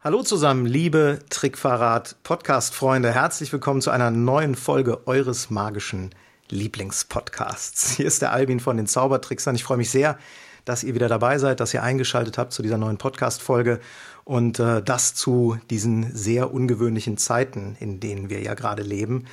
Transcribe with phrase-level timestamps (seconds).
[0.00, 3.12] Hallo zusammen, liebe Trickverrat-Podcast-Freunde.
[3.12, 6.14] Herzlich willkommen zu einer neuen Folge eures magischen
[6.50, 7.96] Lieblingspodcasts.
[7.96, 9.56] Hier ist der Albin von den Zaubertricksern.
[9.56, 10.16] Ich freue mich sehr,
[10.64, 13.80] dass ihr wieder dabei seid, dass ihr eingeschaltet habt zu dieser neuen Podcast-Folge
[14.22, 19.24] und äh, das zu diesen sehr ungewöhnlichen Zeiten, in denen wir ja gerade leben.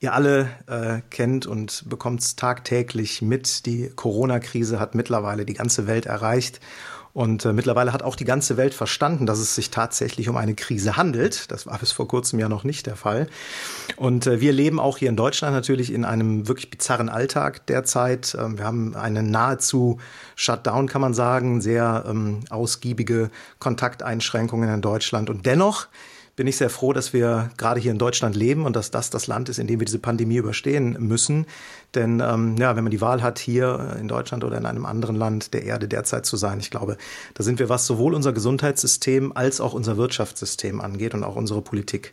[0.00, 3.66] Ihr alle äh, kennt und bekommt es tagtäglich mit.
[3.66, 6.60] Die Corona-Krise hat mittlerweile die ganze Welt erreicht.
[7.14, 10.56] Und äh, mittlerweile hat auch die ganze Welt verstanden, dass es sich tatsächlich um eine
[10.56, 11.50] Krise handelt.
[11.52, 13.28] Das war bis vor kurzem ja noch nicht der Fall.
[13.94, 18.36] Und äh, wir leben auch hier in Deutschland natürlich in einem wirklich bizarren Alltag derzeit.
[18.38, 20.00] Ähm, wir haben eine nahezu
[20.34, 25.30] Shutdown, kann man sagen, sehr ähm, ausgiebige Kontakteinschränkungen in Deutschland.
[25.30, 25.86] Und dennoch
[26.36, 29.26] bin ich sehr froh, dass wir gerade hier in Deutschland leben und dass das das
[29.26, 31.46] Land ist, in dem wir diese Pandemie überstehen müssen.
[31.94, 35.14] Denn ähm, ja, wenn man die Wahl hat, hier in Deutschland oder in einem anderen
[35.14, 36.96] Land der Erde derzeit zu sein, ich glaube,
[37.34, 41.62] da sind wir, was sowohl unser Gesundheitssystem als auch unser Wirtschaftssystem angeht und auch unsere
[41.62, 42.12] Politik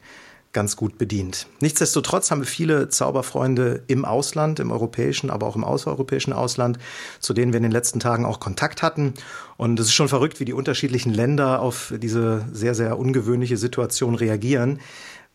[0.54, 1.48] ganz gut bedient.
[1.60, 6.78] Nichtsdestotrotz haben wir viele Zauberfreunde im Ausland, im europäischen, aber auch im außereuropäischen Ausland,
[7.20, 9.14] zu denen wir in den letzten Tagen auch Kontakt hatten.
[9.58, 14.16] Und es ist schon verrückt, wie die unterschiedlichen Länder auf diese sehr, sehr ungewöhnliche Situation
[14.16, 14.80] reagieren.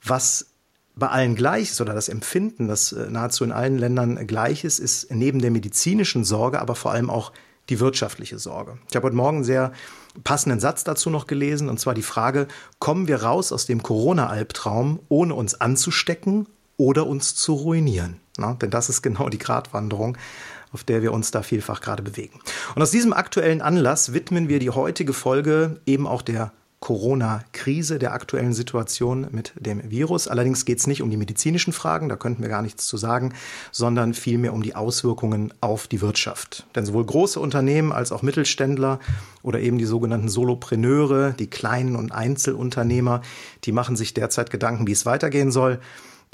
[0.02, 0.46] Was
[0.94, 4.78] bei allen gleich ist oder das Empfinden, das äh, nahezu in allen Ländern gleich ist,
[4.78, 7.32] ist neben der medizinischen Sorge, aber vor allem auch
[7.68, 8.78] die wirtschaftliche Sorge.
[8.88, 9.72] Ich habe heute Morgen einen sehr
[10.24, 15.00] passenden Satz dazu noch gelesen, und zwar die Frage, kommen wir raus aus dem Corona-Albtraum,
[15.08, 18.20] ohne uns anzustecken oder uns zu ruinieren?
[18.38, 20.16] Na, denn das ist genau die Gratwanderung,
[20.72, 22.40] auf der wir uns da vielfach gerade bewegen.
[22.74, 26.52] Und aus diesem aktuellen Anlass widmen wir die heutige Folge eben auch der
[26.86, 30.28] Corona-Krise, der aktuellen Situation mit dem Virus.
[30.28, 33.34] Allerdings geht es nicht um die medizinischen Fragen, da könnten wir gar nichts zu sagen,
[33.72, 36.64] sondern vielmehr um die Auswirkungen auf die Wirtschaft.
[36.76, 39.00] Denn sowohl große Unternehmen als auch Mittelständler
[39.42, 43.20] oder eben die sogenannten Solopreneure, die kleinen und Einzelunternehmer,
[43.64, 45.80] die machen sich derzeit Gedanken, wie es weitergehen soll.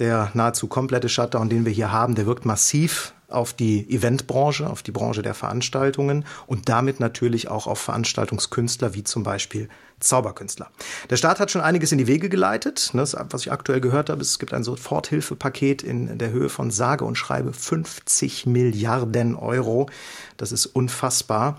[0.00, 4.82] Der nahezu komplette Shutdown, den wir hier haben, der wirkt massiv auf die Eventbranche, auf
[4.82, 9.69] die Branche der Veranstaltungen und damit natürlich auch auf Veranstaltungskünstler wie zum Beispiel
[10.00, 10.70] Zauberkünstler.
[11.10, 12.91] Der Staat hat schon einiges in die Wege geleitet.
[12.94, 17.04] Das, was ich aktuell gehört habe, es gibt ein Soforthilfepaket in der Höhe von sage
[17.04, 19.88] und schreibe 50 Milliarden Euro.
[20.37, 21.56] Das ist unfassbar.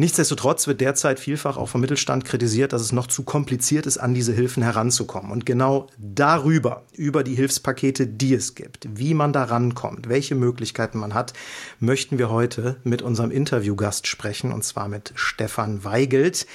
[0.00, 4.14] Nichtsdestotrotz wird derzeit vielfach auch vom Mittelstand kritisiert, dass es noch zu kompliziert ist, an
[4.14, 5.32] diese Hilfen heranzukommen.
[5.32, 10.98] Und genau darüber, über die Hilfspakete, die es gibt, wie man da rankommt, welche Möglichkeiten
[10.98, 11.32] man hat,
[11.80, 16.46] möchten wir heute mit unserem Interviewgast sprechen, und zwar mit Stefan Weigelt.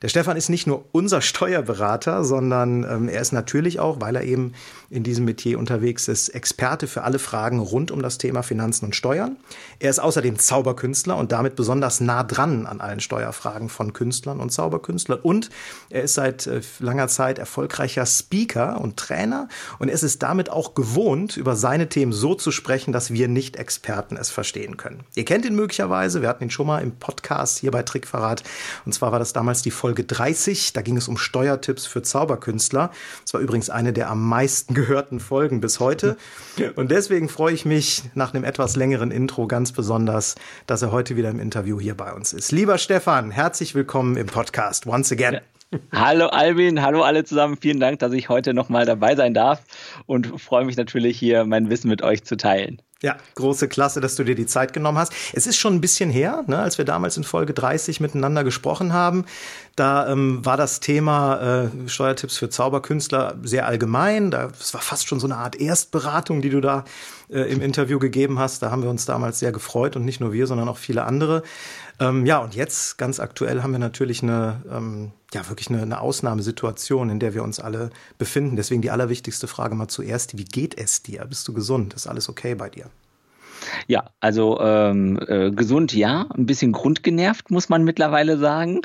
[0.00, 4.22] Der Stefan ist nicht nur unser Steuerberater, sondern ähm, er ist natürlich auch, weil er
[4.22, 4.52] eben
[4.90, 8.96] in diesem Metier unterwegs ist, Experte für alle Fragen rund um das Thema Finanzen und
[8.96, 9.36] Steuern.
[9.80, 14.50] Er ist außerdem Zauberkünstler und damit besonders nah dran an allen Steuerfragen von Künstlern und
[14.50, 15.18] Zauberkünstlern.
[15.20, 15.50] Und
[15.90, 19.48] er ist seit äh, langer Zeit erfolgreicher Speaker und Trainer
[19.80, 24.16] und es ist damit auch gewohnt, über seine Themen so zu sprechen, dass wir Nicht-Experten
[24.16, 25.00] es verstehen können.
[25.16, 28.44] Ihr kennt ihn möglicherweise, wir hatten ihn schon mal im Podcast hier bei Trickverrat
[28.86, 30.74] und zwar war das damals die Folge Folge 30.
[30.74, 32.90] Da ging es um Steuertipps für Zauberkünstler.
[33.24, 36.18] Das war übrigens eine der am meisten gehörten Folgen bis heute.
[36.76, 40.34] Und deswegen freue ich mich nach einem etwas längeren Intro ganz besonders,
[40.66, 42.52] dass er heute wieder im Interview hier bei uns ist.
[42.52, 44.84] Lieber Stefan, herzlich willkommen im Podcast.
[44.86, 45.40] Once again.
[45.92, 47.58] Hallo Albin, hallo alle zusammen.
[47.60, 49.62] Vielen Dank, dass ich heute nochmal dabei sein darf
[50.06, 52.80] und freue mich natürlich hier mein Wissen mit euch zu teilen.
[53.00, 55.12] Ja, große Klasse, dass du dir die Zeit genommen hast.
[55.32, 58.92] Es ist schon ein bisschen her, ne, als wir damals in Folge 30 miteinander gesprochen
[58.92, 59.24] haben.
[59.76, 64.32] Da ähm, war das Thema äh, Steuertipps für Zauberkünstler sehr allgemein.
[64.32, 66.84] Da, es war fast schon so eine Art Erstberatung, die du da
[67.30, 68.62] äh, im Interview gegeben hast.
[68.62, 71.44] Da haben wir uns damals sehr gefreut und nicht nur wir, sondern auch viele andere.
[72.00, 76.00] Ähm, ja, und jetzt ganz aktuell haben wir natürlich eine, ähm, ja, wirklich eine, eine
[76.00, 78.56] Ausnahmesituation, in der wir uns alle befinden.
[78.56, 81.24] Deswegen die allerwichtigste Frage mal zuerst, wie geht es dir?
[81.24, 81.94] Bist du gesund?
[81.94, 82.90] Ist alles okay bei dir?
[83.86, 88.82] Ja, also ähm, äh, gesund ja, ein bisschen grundgenervt, muss man mittlerweile sagen,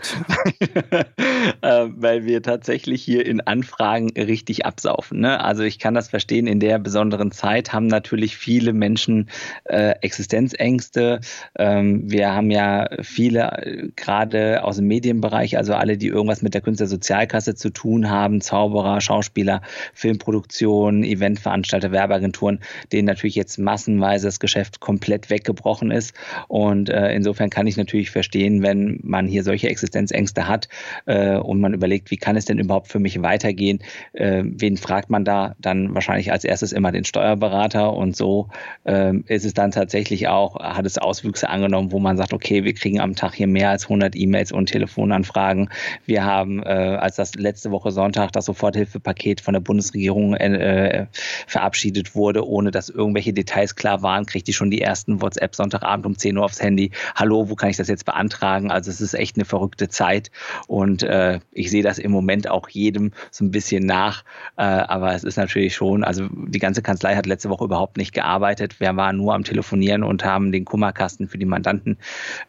[1.62, 5.20] äh, weil wir tatsächlich hier in Anfragen richtig absaufen.
[5.20, 5.44] Ne?
[5.44, 9.30] Also ich kann das verstehen, in der besonderen Zeit haben natürlich viele Menschen
[9.66, 11.20] äh, Existenzängste.
[11.58, 16.54] Ähm, wir haben ja viele, äh, gerade aus dem Medienbereich, also alle, die irgendwas mit
[16.54, 19.62] der Künstlersozialkasse zu tun haben, Zauberer, Schauspieler,
[19.94, 22.60] Filmproduktion, Eventveranstalter, Werbeagenturen,
[22.92, 26.14] denen natürlich jetzt massenweise das Geschäft komplett weggebrochen ist.
[26.48, 30.70] Und äh, insofern kann ich natürlich verstehen, wenn man hier solche Existenzängste hat
[31.06, 33.80] äh, und man überlegt, wie kann es denn überhaupt für mich weitergehen?
[34.14, 35.56] Äh, wen fragt man da?
[35.60, 38.50] Dann wahrscheinlich als erstes immer den Steuerberater und so
[38.84, 42.74] äh, ist es dann tatsächlich auch, hat es Auswüchse angenommen, wo man sagt, okay, wir
[42.74, 45.70] kriegen am Tag hier mehr als 100 E-Mails und Telefonanfragen.
[46.06, 51.08] Wir haben, äh, als das letzte Woche Sonntag das Soforthilfepaket von der Bundesregierung äh,
[51.48, 56.06] verabschiedet wurde, ohne dass irgendwelche Details klar waren, kriegt die schon die ersten WhatsApp Sonntagabend
[56.06, 56.92] um 10 Uhr aufs Handy.
[57.16, 58.72] Hallo, wo kann ich das jetzt beantragen?
[58.72, 60.32] Also es ist echt eine verrückte Zeit
[60.68, 64.24] und äh, ich sehe das im Moment auch jedem so ein bisschen nach.
[64.58, 68.14] Äh, aber es ist natürlich schon, also die ganze Kanzlei hat letzte Woche überhaupt nicht
[68.14, 68.80] gearbeitet.
[68.80, 71.98] Wir waren nur am Telefonieren und haben den Kummerkasten für die Mandanten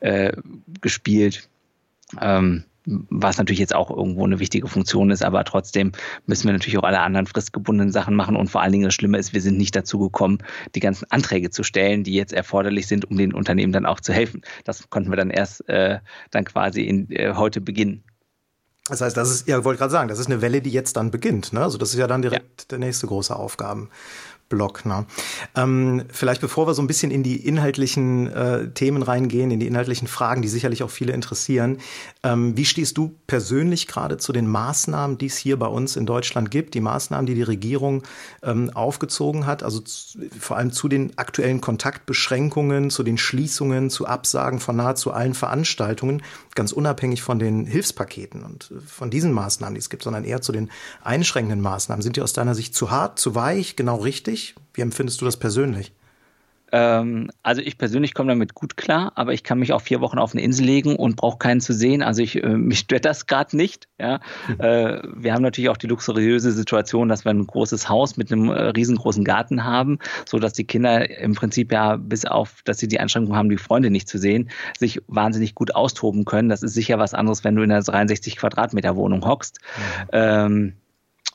[0.00, 0.32] äh,
[0.80, 1.48] gespielt.
[2.20, 5.92] Ähm, was natürlich jetzt auch irgendwo eine wichtige Funktion ist, aber trotzdem
[6.26, 9.18] müssen wir natürlich auch alle anderen fristgebundenen Sachen machen und vor allen Dingen das Schlimme
[9.18, 10.38] ist, wir sind nicht dazu gekommen,
[10.74, 14.12] die ganzen Anträge zu stellen, die jetzt erforderlich sind, um den Unternehmen dann auch zu
[14.12, 14.42] helfen.
[14.64, 16.00] Das konnten wir dann erst äh,
[16.30, 18.04] dann quasi in, äh, heute beginnen.
[18.88, 21.10] Das heißt, das ist, ja, wollte gerade sagen, das ist eine Welle, die jetzt dann
[21.10, 21.54] beginnt.
[21.54, 21.62] Ne?
[21.62, 22.66] Also das ist ja dann direkt ja.
[22.70, 23.88] der nächste große Aufgaben.
[24.48, 24.84] Block.
[24.84, 25.06] Ne?
[25.56, 29.66] Ähm, vielleicht bevor wir so ein bisschen in die inhaltlichen äh, Themen reingehen, in die
[29.66, 31.78] inhaltlichen Fragen, die sicherlich auch viele interessieren.
[32.22, 36.06] Ähm, wie stehst du persönlich gerade zu den Maßnahmen, die es hier bei uns in
[36.06, 38.02] Deutschland gibt, die Maßnahmen, die die Regierung
[38.42, 44.06] ähm, aufgezogen hat, also zu, vor allem zu den aktuellen Kontaktbeschränkungen, zu den Schließungen, zu
[44.06, 46.22] Absagen von nahezu allen Veranstaltungen,
[46.54, 50.42] ganz unabhängig von den Hilfspaketen und äh, von diesen Maßnahmen, die es gibt, sondern eher
[50.42, 50.70] zu den
[51.02, 52.02] einschränkenden Maßnahmen.
[52.02, 54.43] Sind die aus deiner Sicht zu hart, zu weich, genau richtig?
[54.74, 55.92] Wie empfindest du das persönlich?
[56.74, 60.18] Ähm, also ich persönlich komme damit gut klar, aber ich kann mich auch vier Wochen
[60.18, 62.02] auf eine Insel legen und brauche keinen zu sehen.
[62.02, 63.86] Also ich, äh, mich stört das gerade nicht.
[64.00, 64.18] Ja?
[64.48, 64.60] Mhm.
[64.60, 68.48] Äh, wir haben natürlich auch die luxuriöse Situation, dass wir ein großes Haus mit einem
[68.48, 72.88] äh, riesengroßen Garten haben, so dass die Kinder im Prinzip ja bis auf, dass sie
[72.88, 76.48] die Einschränkung haben, die Freunde nicht zu sehen, sich wahnsinnig gut austoben können.
[76.48, 79.60] Das ist sicher was anderes, wenn du in einer 63 Quadratmeter Wohnung hockst.
[79.76, 80.08] Mhm.
[80.10, 80.72] Ähm,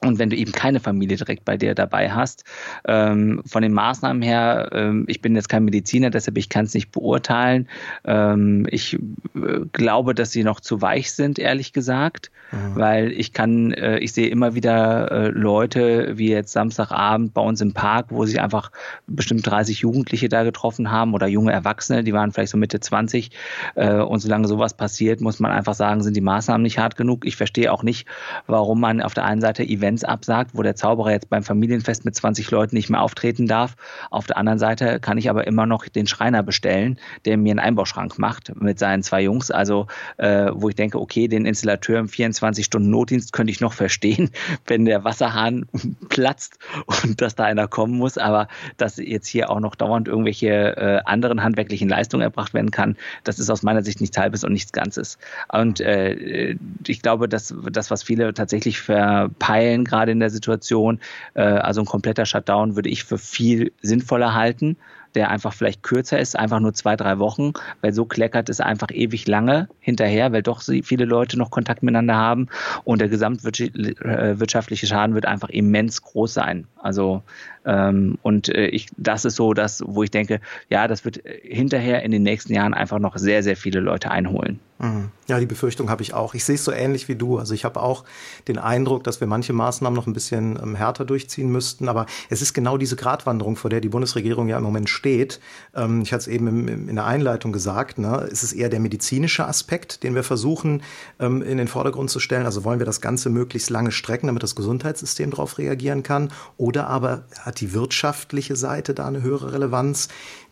[0.02, 2.46] und wenn du eben keine Familie direkt bei dir dabei hast,
[2.88, 6.74] ähm, von den Maßnahmen her, ähm, ich bin jetzt kein Mediziner, deshalb ich kann es
[6.74, 7.68] nicht beurteilen.
[8.06, 12.76] Ähm, ich äh, glaube, dass sie noch zu weich sind, ehrlich gesagt, mhm.
[12.76, 17.60] weil ich kann, äh, ich sehe immer wieder äh, Leute wie jetzt Samstagabend bei uns
[17.60, 18.72] im Park, wo sich einfach
[19.06, 23.32] bestimmt 30 Jugendliche da getroffen haben oder junge Erwachsene, die waren vielleicht so Mitte 20.
[23.76, 27.26] Äh, und solange sowas passiert, muss man einfach sagen, sind die Maßnahmen nicht hart genug.
[27.26, 28.08] Ich verstehe auch nicht,
[28.48, 32.06] warum man auf der einen Seite Events Events absagt, wo der Zauberer jetzt beim Familienfest
[32.06, 33.76] mit 20 Leuten nicht mehr auftreten darf.
[34.12, 37.60] Auf der anderen Seite kann ich aber immer noch den Schreiner bestellen, der mir einen
[37.60, 39.50] Einbauschrank macht mit seinen zwei Jungs.
[39.50, 39.88] Also
[40.18, 44.30] äh, wo ich denke, okay, den Installateur im 24 Stunden Notdienst könnte ich noch verstehen,
[44.68, 45.66] wenn der Wasserhahn
[46.10, 48.20] platzt und dass da einer kommen muss.
[48.20, 48.48] Aber
[48.78, 53.40] dass jetzt hier auch noch dauernd irgendwelche äh, anderen handwerklichen Leistungen erbracht werden kann, das
[53.40, 55.18] ist aus meiner Sicht nichts Halbes und nichts Ganzes.
[55.52, 56.56] Und äh,
[56.86, 61.00] ich glaube, dass das, was viele tatsächlich verpeilen, Fällen gerade in der Situation.
[61.34, 64.78] Äh, also ein kompletter Shutdown würde ich für viel sinnvoller halten
[65.16, 68.92] der einfach vielleicht kürzer ist, einfach nur zwei, drei Wochen, weil so kleckert es einfach
[68.92, 72.48] ewig lange hinterher, weil doch viele Leute noch Kontakt miteinander haben
[72.84, 76.68] und der gesamtwirtschaftliche äh, Schaden wird einfach immens groß sein.
[76.78, 77.24] Also
[77.64, 80.40] und äh, ich, das ist so das, wo ich denke,
[80.70, 84.60] ja, das wird hinterher in den nächsten Jahren einfach noch sehr, sehr viele Leute einholen.
[84.80, 85.12] Mhm.
[85.28, 86.34] Ja, die Befürchtung habe ich auch.
[86.34, 87.38] Ich sehe es so ähnlich wie du.
[87.38, 88.06] Also ich habe auch
[88.48, 91.90] den Eindruck, dass wir manche Maßnahmen noch ein bisschen ähm, härter durchziehen müssten.
[91.90, 95.42] Aber es ist genau diese Gratwanderung, vor der die Bundesregierung ja im Moment steht.
[95.76, 98.00] Ähm, ich hatte es eben in der Einleitung gesagt.
[98.00, 98.28] Ne?
[98.32, 100.82] Es ist eher der medizinische Aspekt, den wir versuchen
[101.20, 102.46] ähm, in den Vordergrund zu stellen.
[102.46, 106.32] Also wollen wir das Ganze möglichst lange strecken, damit das Gesundheitssystem darauf reagieren kann.
[106.58, 110.08] Oder aber hat die wirtschaftliche Seite da eine höhere Relevanz?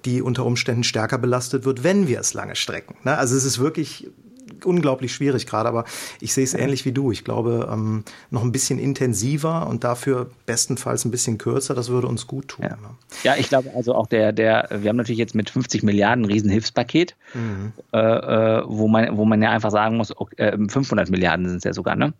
[0.05, 2.95] die unter Umständen stärker belastet wird, wenn wir es lange strecken.
[3.03, 3.17] Ne?
[3.17, 4.09] Also es ist wirklich
[4.63, 5.85] unglaublich schwierig gerade, aber
[6.21, 7.11] ich sehe es ähnlich wie du.
[7.11, 12.07] Ich glaube, ähm, noch ein bisschen intensiver und dafür bestenfalls ein bisschen kürzer, das würde
[12.07, 12.63] uns gut tun.
[12.63, 12.95] Ja, ne?
[13.23, 16.31] ja ich glaube also auch der, der, wir haben natürlich jetzt mit 50 Milliarden ein
[16.31, 17.73] Riesenhilfspaket, mhm.
[17.93, 21.57] äh, äh wo, man, wo man ja einfach sagen muss, okay, 500 äh, Milliarden sind
[21.57, 22.13] es ja sogar, ne?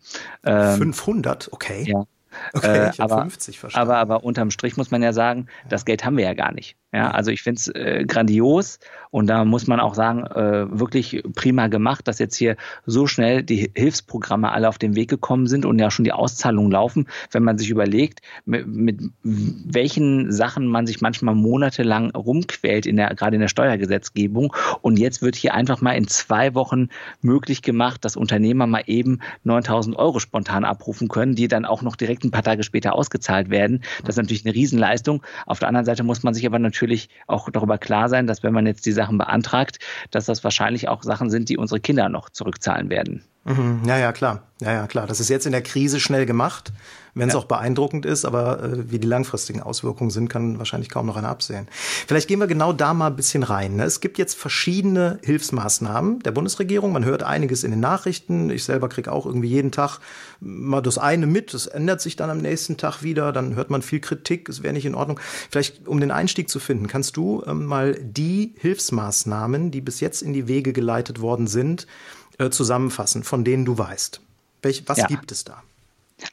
[0.44, 1.84] Ähm, 500, okay.
[1.88, 2.04] Ja.
[2.52, 3.90] Okay, ich äh, aber, 50 verstanden.
[3.90, 6.76] Aber, aber unterm Strich muss man ja sagen, das Geld haben wir ja gar nicht.
[6.90, 8.78] Ja, also ich finde es äh, grandios
[9.10, 13.42] und da muss man auch sagen, äh, wirklich prima gemacht, dass jetzt hier so schnell
[13.42, 17.06] die Hilfsprogramme alle auf den Weg gekommen sind und ja schon die Auszahlungen laufen.
[17.30, 23.14] Wenn man sich überlegt, mit, mit welchen Sachen man sich manchmal monatelang rumquält, in der,
[23.14, 24.54] gerade in der Steuergesetzgebung.
[24.80, 26.88] Und jetzt wird hier einfach mal in zwei Wochen
[27.20, 31.96] möglich gemacht, dass Unternehmer mal eben 9000 Euro spontan abrufen können, die dann auch noch
[31.96, 33.82] direkt ein paar Tage später ausgezahlt werden.
[34.00, 35.22] Das ist natürlich eine Riesenleistung.
[35.46, 38.52] Auf der anderen Seite muss man sich aber natürlich auch darüber klar sein, dass wenn
[38.52, 39.78] man jetzt die Sachen beantragt,
[40.10, 43.24] dass das wahrscheinlich auch Sachen sind, die unsere Kinder noch zurückzahlen werden.
[43.48, 43.80] Mhm.
[43.86, 44.42] Ja, ja, klar.
[44.60, 45.06] Ja, ja, klar.
[45.06, 46.72] Das ist jetzt in der Krise schnell gemacht,
[47.14, 47.40] wenn es ja.
[47.40, 51.28] auch beeindruckend ist, aber äh, wie die langfristigen Auswirkungen sind, kann wahrscheinlich kaum noch einer
[51.28, 51.68] absehen.
[52.06, 53.76] Vielleicht gehen wir genau da mal ein bisschen rein.
[53.76, 53.84] Ne?
[53.84, 56.92] Es gibt jetzt verschiedene Hilfsmaßnahmen der Bundesregierung.
[56.92, 58.50] Man hört einiges in den Nachrichten.
[58.50, 60.00] Ich selber kriege auch irgendwie jeden Tag
[60.40, 61.54] mal das eine mit.
[61.54, 63.32] Das ändert sich dann am nächsten Tag wieder.
[63.32, 64.48] Dann hört man viel Kritik.
[64.48, 65.20] Es wäre nicht in Ordnung.
[65.50, 70.20] Vielleicht, um den Einstieg zu finden, kannst du ähm, mal die Hilfsmaßnahmen, die bis jetzt
[70.20, 71.86] in die Wege geleitet worden sind,
[72.38, 74.20] äh, zusammenfassen, von denen du weißt.
[74.62, 75.06] Welch, was ja.
[75.06, 75.62] gibt es da?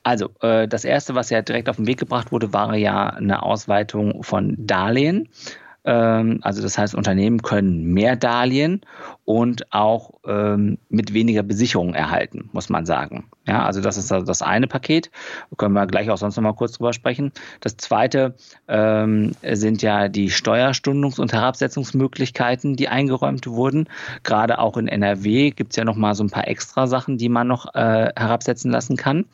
[0.03, 3.43] Also, äh, das erste, was ja direkt auf den Weg gebracht wurde, war ja eine
[3.43, 5.29] Ausweitung von Darlehen.
[5.85, 8.81] Ähm, also das heißt, Unternehmen können mehr Darlehen
[9.23, 13.29] und auch ähm, mit weniger Besicherung erhalten, muss man sagen.
[13.47, 15.11] Ja, also das ist das eine Paket.
[15.51, 17.31] Da können wir gleich auch sonst noch mal kurz drüber sprechen.
[17.61, 18.35] Das zweite
[18.67, 23.87] ähm, sind ja die Steuerstundungs- und Herabsetzungsmöglichkeiten, die eingeräumt wurden.
[24.23, 27.29] Gerade auch in NRW gibt es ja noch mal so ein paar extra Sachen, die
[27.29, 29.25] man noch äh, herabsetzen lassen kann,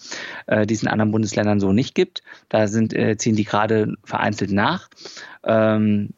[0.47, 2.21] äh, die es in anderen Bundesländern so nicht gibt.
[2.49, 4.89] Da sind, äh, ziehen die gerade vereinzelt nach.
[5.43, 6.09] Ähm,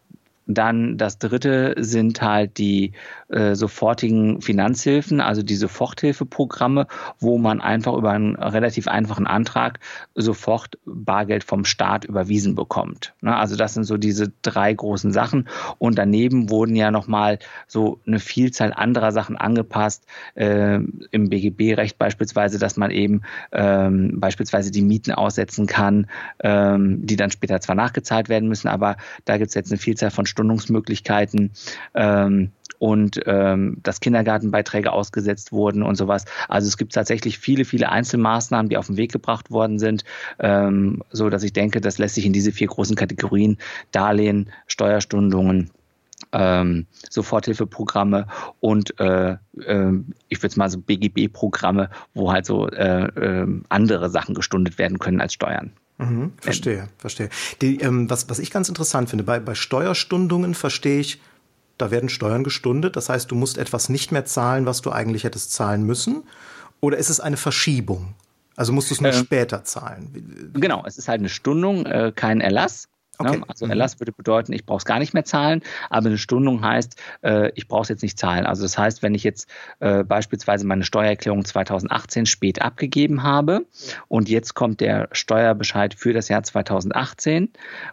[0.46, 2.92] dann das dritte sind halt die
[3.30, 6.88] äh, sofortigen Finanzhilfen, also die Soforthilfeprogramme,
[7.20, 9.80] wo man einfach über einen relativ einfachen Antrag
[10.16, 13.14] sofort Bargeld vom Staat überwiesen bekommt.
[13.22, 13.36] Ne?
[13.36, 15.48] Also das sind so diese drei großen Sachen.
[15.78, 22.60] Und daneben wurden ja nochmal so eine Vielzahl anderer Sachen angepasst, äh, im BGB-Recht beispielsweise,
[22.60, 23.22] dass man eben
[23.52, 26.08] ähm, beispielsweise die Mieten aussetzen kann,
[26.40, 30.12] ähm, die dann später zwar nachgezahlt werden müssen, aber da gibt es jetzt eine Vielzahl
[30.12, 31.52] von Stundungsmöglichkeiten.
[31.94, 36.25] Ähm, und ähm, dass Kindergartenbeiträge ausgesetzt wurden und sowas.
[36.50, 40.04] Also es gibt tatsächlich viele, viele Einzelmaßnahmen, die auf den Weg gebracht worden sind,
[40.40, 43.58] ähm, so dass ich denke, das lässt sich in diese vier großen Kategorien
[43.92, 45.72] Darlehen, Steuerstundungen,
[46.34, 48.28] ähm, Soforthilfeprogramme
[48.60, 49.92] und äh, äh,
[50.28, 55.00] ich würde es mal so BGB-Programme, wo halt so äh, äh, andere Sachen gestundet werden
[55.00, 55.72] können als Steuern.
[55.98, 57.30] Mhm, verstehe, verstehe.
[57.62, 61.22] Die, ähm, was, was ich ganz interessant finde, bei, bei Steuerstundungen verstehe ich,
[61.78, 62.96] da werden Steuern gestundet.
[62.96, 66.24] Das heißt, du musst etwas nicht mehr zahlen, was du eigentlich hättest zahlen müssen.
[66.80, 68.16] Oder ist es eine Verschiebung?
[68.56, 70.52] Also musst du es nur äh, später zahlen?
[70.54, 72.88] Genau, es ist halt eine Stundung, äh, kein Erlass.
[73.22, 73.29] Ne?
[73.29, 73.41] Okay.
[73.48, 73.72] Also mhm.
[73.72, 77.51] Erlass würde bedeuten, ich brauche es gar nicht mehr zahlen, aber eine Stundung heißt, äh,
[77.55, 78.46] ich brauche es jetzt nicht zahlen.
[78.46, 79.48] Also das heißt, wenn ich jetzt
[79.79, 83.65] äh, beispielsweise meine Steuererklärung 2018 spät abgegeben habe
[84.08, 87.50] und jetzt kommt der Steuerbescheid für das Jahr 2018,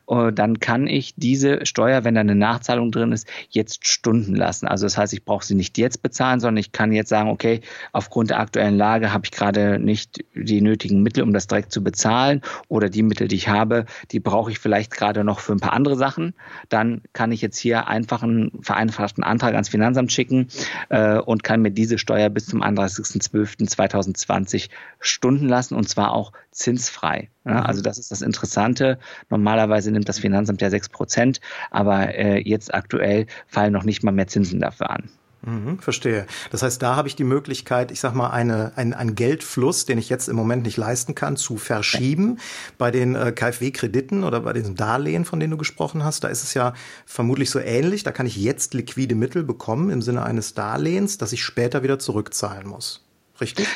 [0.08, 4.66] äh, dann kann ich diese Steuer, wenn da eine Nachzahlung drin ist, jetzt stunden lassen.
[4.66, 7.60] Also das heißt, ich brauche sie nicht jetzt bezahlen, sondern ich kann jetzt sagen, okay,
[7.92, 11.84] aufgrund der aktuellen Lage habe ich gerade nicht die nötigen Mittel, um das direkt zu
[11.84, 15.52] bezahlen oder die Mittel, die ich habe, die brauche ich vielleicht gerade gerade noch für
[15.52, 16.34] ein paar andere Sachen,
[16.68, 20.46] dann kann ich jetzt hier einfach einen vereinfachten Antrag ans Finanzamt schicken
[20.88, 24.68] äh, und kann mir diese Steuer bis zum 31.12.2020
[25.00, 27.28] stunden lassen und zwar auch zinsfrei.
[27.44, 27.66] Ja, mhm.
[27.66, 29.00] also das ist das Interessante.
[29.30, 31.40] Normalerweise nimmt das Finanzamt ja 6 Prozent,
[31.70, 35.10] aber äh, jetzt aktuell fallen noch nicht mal mehr Zinsen dafür an.
[35.42, 36.26] Mhm, verstehe.
[36.50, 39.96] Das heißt, da habe ich die Möglichkeit, ich sag mal, eine, ein, einen Geldfluss, den
[39.96, 42.38] ich jetzt im Moment nicht leisten kann, zu verschieben.
[42.76, 46.42] Bei den äh, KfW-Krediten oder bei diesen Darlehen, von denen du gesprochen hast, da ist
[46.42, 46.74] es ja
[47.06, 48.02] vermutlich so ähnlich.
[48.02, 51.98] Da kann ich jetzt liquide Mittel bekommen im Sinne eines Darlehens, das ich später wieder
[51.98, 53.02] zurückzahlen muss.
[53.40, 53.66] Richtig?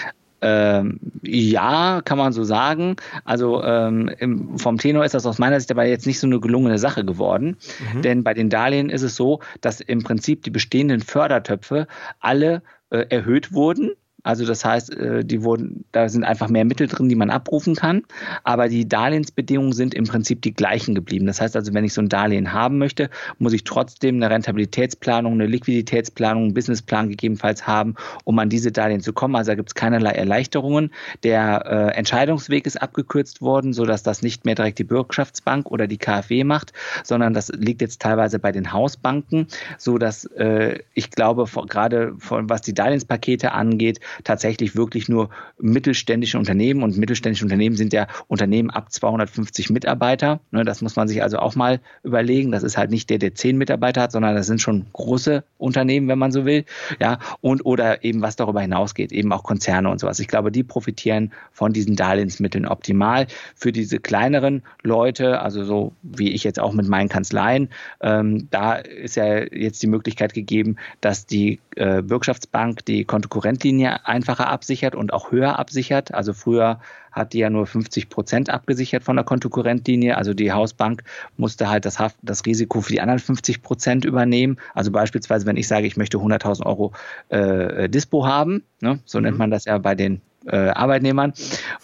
[0.47, 2.97] Ähm, ja, kann man so sagen.
[3.25, 6.39] Also ähm, im, vom Tenor ist das aus meiner Sicht aber jetzt nicht so eine
[6.39, 7.57] gelungene Sache geworden.
[7.95, 8.03] Mhm.
[8.03, 11.87] Denn bei den Darlehen ist es so, dass im Prinzip die bestehenden Fördertöpfe
[12.21, 13.93] alle äh, erhöht wurden
[14.25, 17.77] also das heißt, äh, die wurden, da sind einfach mehr Mittel drin, die man abrufen
[17.77, 18.03] kann.
[18.43, 21.27] Aber die Darlehensbedingungen sind im Prinzip die gleichen geblieben.
[21.27, 25.35] Das heißt also, wenn ich so ein Darlehen haben möchte, muss ich trotzdem eine Rentabilitätsplanung,
[25.35, 29.37] eine Liquiditätsplanung, einen Businessplan gegebenenfalls haben, um an diese Darlehen zu kommen.
[29.37, 30.91] Also da gibt es keinerlei Erleichterungen.
[31.23, 35.99] Der äh, Entscheidungsweg ist abgekürzt worden, sodass das nicht mehr direkt die Bürgschaftsbank oder die
[35.99, 41.45] KfW macht, sondern das liegt jetzt teilweise bei den Hausbanken, so dass äh, ich glaube,
[41.69, 48.07] gerade was die Darlehenspakete angeht, tatsächlich wirklich nur mittelständische Unternehmen und mittelständische Unternehmen sind ja
[48.29, 50.41] Unternehmen ab 250 Mitarbeiter.
[50.51, 52.53] Ne, das muss man sich also auch mal überlegen.
[52.53, 56.09] Das ist halt nicht der, der zehn Mitarbeiter hat, sondern das sind schon große Unternehmen,
[56.09, 56.65] wenn man so will.
[57.01, 60.21] Ja, und oder eben was darüber hinausgeht, eben auch Konzerne und sowas.
[60.21, 63.27] Ich glaube, die profitieren von diesen Darlehensmitteln optimal.
[63.55, 67.69] Für diese kleineren Leute, also so wie ich jetzt auch mit meinen Kanzleien,
[68.01, 74.49] ähm, da ist ja jetzt die Möglichkeit gegeben, dass die äh, Bürgschaftsbank die Kontokorrentlinie einfacher
[74.49, 76.15] absichert und auch höher absichert.
[76.15, 76.81] Also früher
[77.13, 80.17] hat die ja nur 50 Prozent abgesichert von der Kontokorrentlinie.
[80.17, 81.05] Also die Hausbank
[81.37, 84.59] musste halt das, Haft, das Risiko für die anderen 50 Prozent übernehmen.
[84.75, 86.93] Also beispielsweise, wenn ich sage, ich möchte 100.000 Euro
[87.29, 89.39] äh, Dispo haben, ne, so nennt mhm.
[89.39, 91.33] man das ja bei den äh, Arbeitnehmern.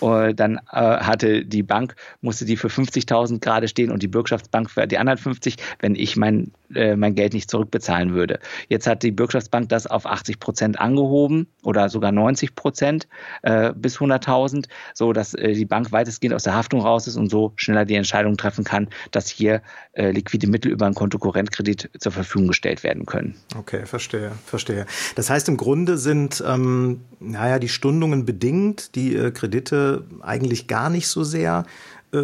[0.01, 4.71] Und dann äh, hatte die Bank, musste die für 50.000 gerade stehen und die Bürgschaftsbank
[4.71, 8.39] für die anderen 50, wenn ich mein, äh, mein Geld nicht zurückbezahlen würde.
[8.69, 13.09] Jetzt hat die Bürgschaftsbank das auf 80 Prozent angehoben oder sogar 90 Prozent
[13.43, 17.31] äh, bis 100.000, so dass äh, die Bank weitestgehend aus der Haftung raus ist und
[17.31, 19.63] so schneller die Entscheidung treffen kann, dass hier
[19.93, 23.35] äh, liquide Mittel über einen Kontokorrentkredit zur Verfügung gestellt werden können.
[23.57, 24.87] Okay, verstehe, verstehe.
[25.17, 30.91] Das heißt, im Grunde sind, ähm, naja, die Stundungen bedingt die äh, Kredite eigentlich gar
[30.91, 31.65] nicht so sehr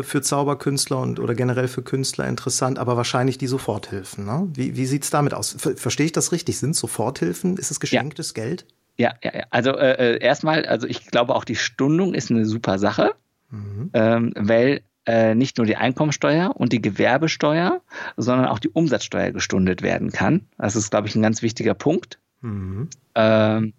[0.03, 4.25] für Zauberkünstler und oder generell für Künstler interessant, aber wahrscheinlich die Soforthilfen.
[4.25, 4.49] Ne?
[4.55, 5.57] Wie, wie sieht es damit aus?
[5.59, 6.59] Ver Verstehe ich das richtig?
[6.59, 7.57] Sind Soforthilfen?
[7.57, 8.43] Ist es geschenktes ja.
[8.43, 8.67] Geld?
[8.99, 9.45] Ja, ja, ja.
[9.51, 13.15] also äh, äh, erstmal, also ich glaube auch die Stundung ist eine super Sache,
[13.51, 13.91] mhm.
[13.93, 17.81] ähm, weil äh, nicht nur die Einkommensteuer und die Gewerbesteuer,
[18.17, 20.47] sondern auch die Umsatzsteuer gestundet werden kann.
[20.59, 22.19] Das ist, glaube ich, ein ganz wichtiger Punkt.
[22.41, 22.89] Mhm.
[23.15, 23.73] Ähm,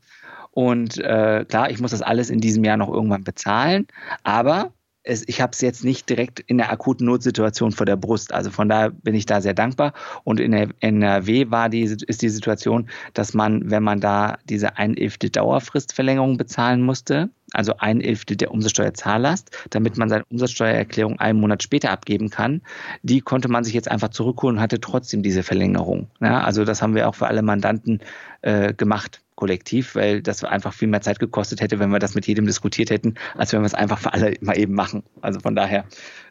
[0.52, 3.88] und äh, klar, ich muss das alles in diesem Jahr noch irgendwann bezahlen,
[4.24, 4.72] aber
[5.08, 8.34] es, ich habe es jetzt nicht direkt in der akuten Notsituation vor der Brust.
[8.34, 9.94] Also von daher bin ich da sehr dankbar.
[10.24, 14.78] Und in der NRW war die, ist die Situation, dass man, wenn man da diese
[14.78, 21.40] ein Elfte Dauerfristverlängerung bezahlen musste, also ein Elfte der Umsatzsteuerzahllast, damit man seine Umsatzsteuererklärung einen
[21.40, 22.62] Monat später abgeben kann,
[23.04, 26.08] die konnte man sich jetzt einfach zurückholen und hatte trotzdem diese Verlängerung.
[26.20, 28.02] Ja, also das haben wir auch für alle Mandanten
[28.42, 32.28] äh, gemacht kollektiv, weil das einfach viel mehr Zeit gekostet hätte, wenn wir das mit
[32.28, 35.04] jedem diskutiert hätten, als wenn wir es einfach für alle mal eben machen.
[35.22, 35.86] Also von daher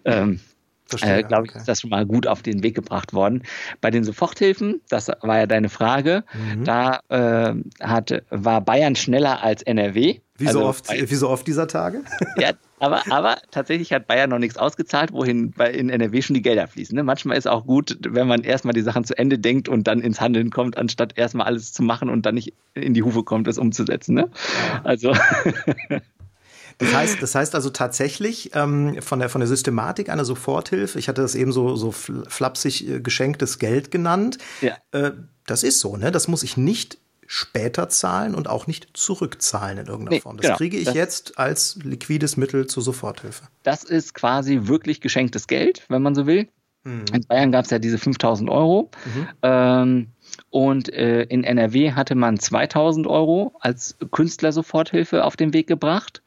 [0.04, 0.40] ähm,
[1.00, 1.58] äh, glaube ich, okay.
[1.58, 3.42] ist das schon mal gut auf den Weg gebracht worden.
[3.80, 6.64] Bei den Soforthilfen, das war ja deine Frage, mhm.
[6.64, 10.20] da äh, hat, war Bayern schneller als NRW.
[10.38, 12.02] Wie, also, so oft, wie so oft dieser Tage?
[12.36, 16.42] Ja, aber, aber tatsächlich hat Bayern noch nichts ausgezahlt, wohin bei, in NRW schon die
[16.42, 16.94] Gelder fließen.
[16.94, 17.02] Ne?
[17.02, 20.20] Manchmal ist auch gut, wenn man erstmal die Sachen zu Ende denkt und dann ins
[20.20, 23.58] Handeln kommt, anstatt erstmal alles zu machen und dann nicht in die Hufe kommt, das
[23.58, 24.14] umzusetzen.
[24.14, 24.30] Ne?
[24.84, 25.14] Also.
[26.78, 31.08] Das heißt, das heißt also tatsächlich ähm, von, der, von der Systematik einer Soforthilfe, ich
[31.08, 34.36] hatte das eben so, so flapsig äh, geschenktes Geld genannt.
[34.60, 34.76] Ja.
[34.92, 35.12] Äh,
[35.46, 36.10] das ist so, ne?
[36.10, 40.36] Das muss ich nicht später zahlen und auch nicht zurückzahlen in irgendeiner nee, Form.
[40.36, 43.48] Das genau, kriege ich das, jetzt als liquides Mittel zur Soforthilfe.
[43.62, 46.48] Das ist quasi wirklich geschenktes Geld, wenn man so will.
[46.84, 47.04] Mhm.
[47.12, 48.90] In Bayern gab es ja diese 5000 Euro.
[49.04, 49.28] Mhm.
[49.42, 50.06] Ähm,
[50.50, 56.22] und äh, in NRW hatte man 2000 Euro als Künstlersoforthilfe auf den Weg gebracht.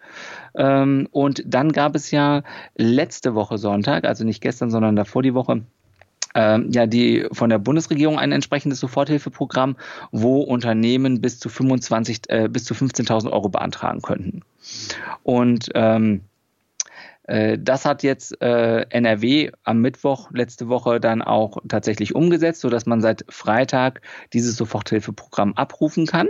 [0.55, 2.43] Ähm, und dann gab es ja
[2.75, 5.63] letzte Woche Sonntag, also nicht gestern, sondern davor die Woche,
[6.39, 9.75] ähm, ja die von der Bundesregierung ein entsprechendes Soforthilfeprogramm,
[10.11, 14.43] wo Unternehmen bis zu 25, äh, bis zu 15.000 Euro beantragen könnten.
[15.23, 16.21] Und ähm,
[17.23, 22.85] äh, das hat jetzt äh, NRW am Mittwoch letzte Woche dann auch tatsächlich umgesetzt, sodass
[22.85, 26.29] man seit Freitag dieses Soforthilfeprogramm abrufen kann.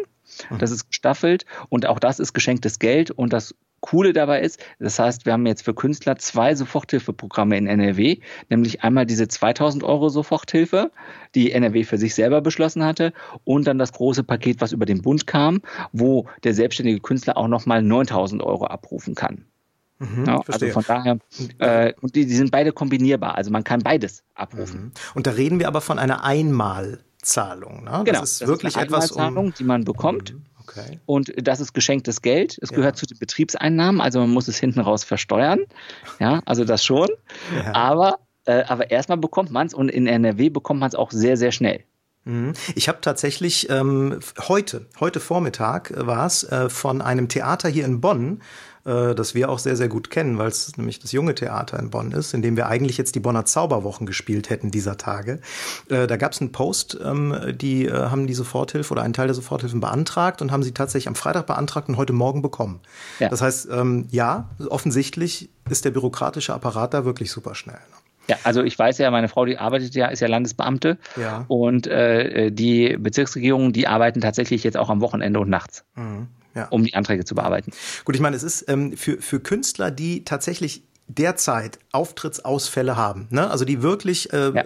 [0.50, 0.58] Mhm.
[0.58, 5.00] Das ist gestaffelt und auch das ist geschenktes Geld und das Coole dabei ist, das
[5.00, 10.10] heißt, wir haben jetzt für Künstler zwei Soforthilfeprogramme in NRW, nämlich einmal diese 2000 Euro
[10.10, 10.92] Soforthilfe,
[11.36, 13.13] die NRW für sich selber beschlossen hatte,
[13.44, 15.62] und dann das große Paket, was über den Bund kam,
[15.92, 19.46] wo der selbstständige Künstler auch nochmal 9000 Euro abrufen kann.
[20.00, 21.20] Mhm, ja, also von daher,
[21.60, 24.82] äh, und die, die, sind beide kombinierbar, also man kann beides abrufen.
[24.82, 24.92] Mhm.
[25.13, 27.84] Und da reden wir aber von einer Einmalzahlung.
[27.84, 28.04] Ne?
[28.06, 30.36] Genau, das ist das wirklich ist eine etwas, um, die man bekommt.
[30.69, 30.99] Okay.
[31.05, 32.58] Und das ist geschenktes Geld.
[32.62, 32.99] Es gehört ja.
[32.99, 35.60] zu den Betriebseinnahmen, also man muss es hinten raus versteuern.
[36.19, 37.08] Ja, also das schon.
[37.55, 37.73] Ja.
[37.73, 41.38] Aber, äh, aber erstmal bekommt man es und in NRW bekommt man es auch sehr,
[41.38, 41.84] sehr schnell.
[42.25, 42.53] Mhm.
[42.75, 48.01] Ich habe tatsächlich ähm, heute, heute Vormittag war es, äh, von einem Theater hier in
[48.01, 48.41] Bonn
[48.89, 51.91] äh, das wir auch sehr, sehr gut kennen, weil es nämlich das junge Theater in
[51.91, 55.39] Bonn ist, in dem wir eigentlich jetzt die Bonner Zauberwochen gespielt hätten dieser Tage.
[55.89, 59.28] Äh, da gab es einen Post, ähm, die äh, haben die Soforthilfe oder einen Teil
[59.28, 62.80] der Soforthilfen beantragt und haben sie tatsächlich am Freitag beantragt und heute Morgen bekommen.
[63.19, 63.30] Ja.
[63.30, 67.75] Das heißt, ähm, ja, offensichtlich ist der bürokratische Apparat da wirklich super schnell.
[67.75, 67.97] Ne?
[68.28, 70.99] Ja, also ich weiß ja, meine Frau, die arbeitet ja, ist ja Landesbeamte.
[71.15, 71.45] Ja.
[71.47, 75.84] Und äh, die Bezirksregierungen, die arbeiten tatsächlich jetzt auch am Wochenende und nachts.
[75.95, 76.67] Mhm ja.
[76.69, 77.71] um die Anträge zu bearbeiten.
[78.05, 83.49] Gut, ich meine, es ist ähm, für, für Künstler, die tatsächlich derzeit Auftrittsausfälle haben, ne?
[83.49, 84.63] also die wirklich äh, ja.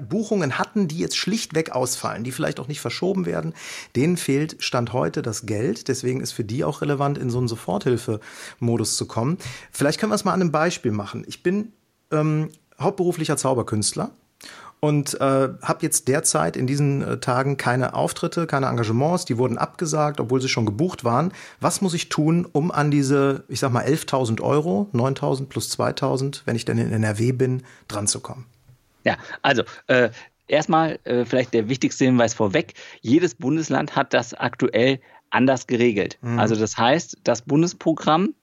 [0.00, 3.54] Buchungen hatten, die jetzt schlichtweg ausfallen, die vielleicht auch nicht verschoben werden,
[3.94, 5.86] denen fehlt Stand heute das Geld.
[5.86, 9.38] Deswegen ist für die auch relevant, in so einen Soforthilfemodus zu kommen.
[9.70, 11.24] Vielleicht können wir es mal an einem Beispiel machen.
[11.28, 11.72] Ich bin
[12.10, 14.10] ähm, hauptberuflicher Zauberkünstler
[14.80, 19.58] und äh, habe jetzt derzeit in diesen äh, Tagen keine Auftritte, keine Engagements, die wurden
[19.58, 21.32] abgesagt, obwohl sie schon gebucht waren.
[21.60, 26.42] Was muss ich tun, um an diese, ich sag mal, 11.000 Euro, 9.000 plus 2.000,
[26.46, 28.46] wenn ich denn in NRW bin, dran zu kommen?
[29.04, 30.10] Ja, also äh,
[30.48, 32.74] erstmal äh, vielleicht der wichtigste Hinweis vorweg.
[33.00, 36.18] Jedes Bundesland hat das aktuell anders geregelt.
[36.22, 36.38] Mhm.
[36.38, 38.34] Also das heißt, das Bundesprogramm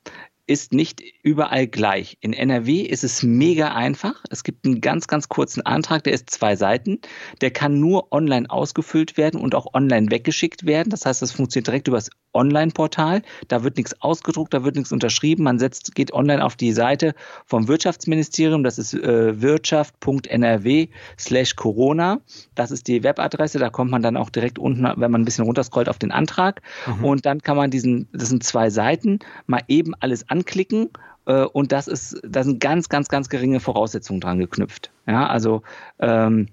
[0.48, 2.18] ist nicht überall gleich.
[2.22, 4.24] In NRW ist es mega einfach.
[4.30, 7.00] Es gibt einen ganz, ganz kurzen Antrag, der ist zwei Seiten.
[7.42, 10.90] Der kann nur online ausgefüllt werden und auch online weggeschickt werden.
[10.90, 13.22] Das heißt, das funktioniert direkt übers Online-Portal.
[13.48, 15.44] Da wird nichts ausgedruckt, da wird nichts unterschrieben.
[15.44, 18.64] Man setzt, geht online auf die Seite vom Wirtschaftsministerium.
[18.64, 20.88] Das ist äh, wirtschaft.nrw
[21.20, 22.20] slash Corona.
[22.56, 23.60] Das ist die Webadresse.
[23.60, 26.62] Da kommt man dann auch direkt unten, wenn man ein bisschen runterscrollt, auf den Antrag.
[26.86, 27.04] Mhm.
[27.04, 30.90] Und dann kann man diesen, das sind zwei Seiten, mal eben alles anklicken
[31.28, 34.92] äh, und das ist, da sind ganz, ganz, ganz geringe Voraussetzungen dran geknüpft.
[35.06, 35.62] Ja, also
[36.00, 36.48] ähm,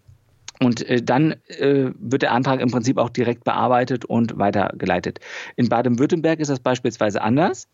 [0.64, 5.20] und äh, dann äh, wird der Antrag im Prinzip auch direkt bearbeitet und weitergeleitet.
[5.56, 7.68] In Baden-Württemberg ist das beispielsweise anders.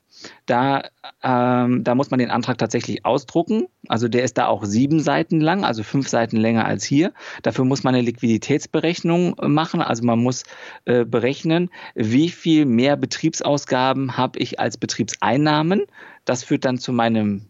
[0.47, 0.83] Da,
[1.23, 3.67] ähm, da muss man den Antrag tatsächlich ausdrucken.
[3.89, 7.13] Also der ist da auch sieben Seiten lang, also fünf Seiten länger als hier.
[7.43, 9.83] Dafür muss man eine Liquiditätsberechnung machen.
[9.83, 10.45] Also man muss
[10.85, 15.83] äh, berechnen, wie viel mehr Betriebsausgaben habe ich als Betriebseinnahmen.
[16.25, 17.50] Das führt dann zu meinem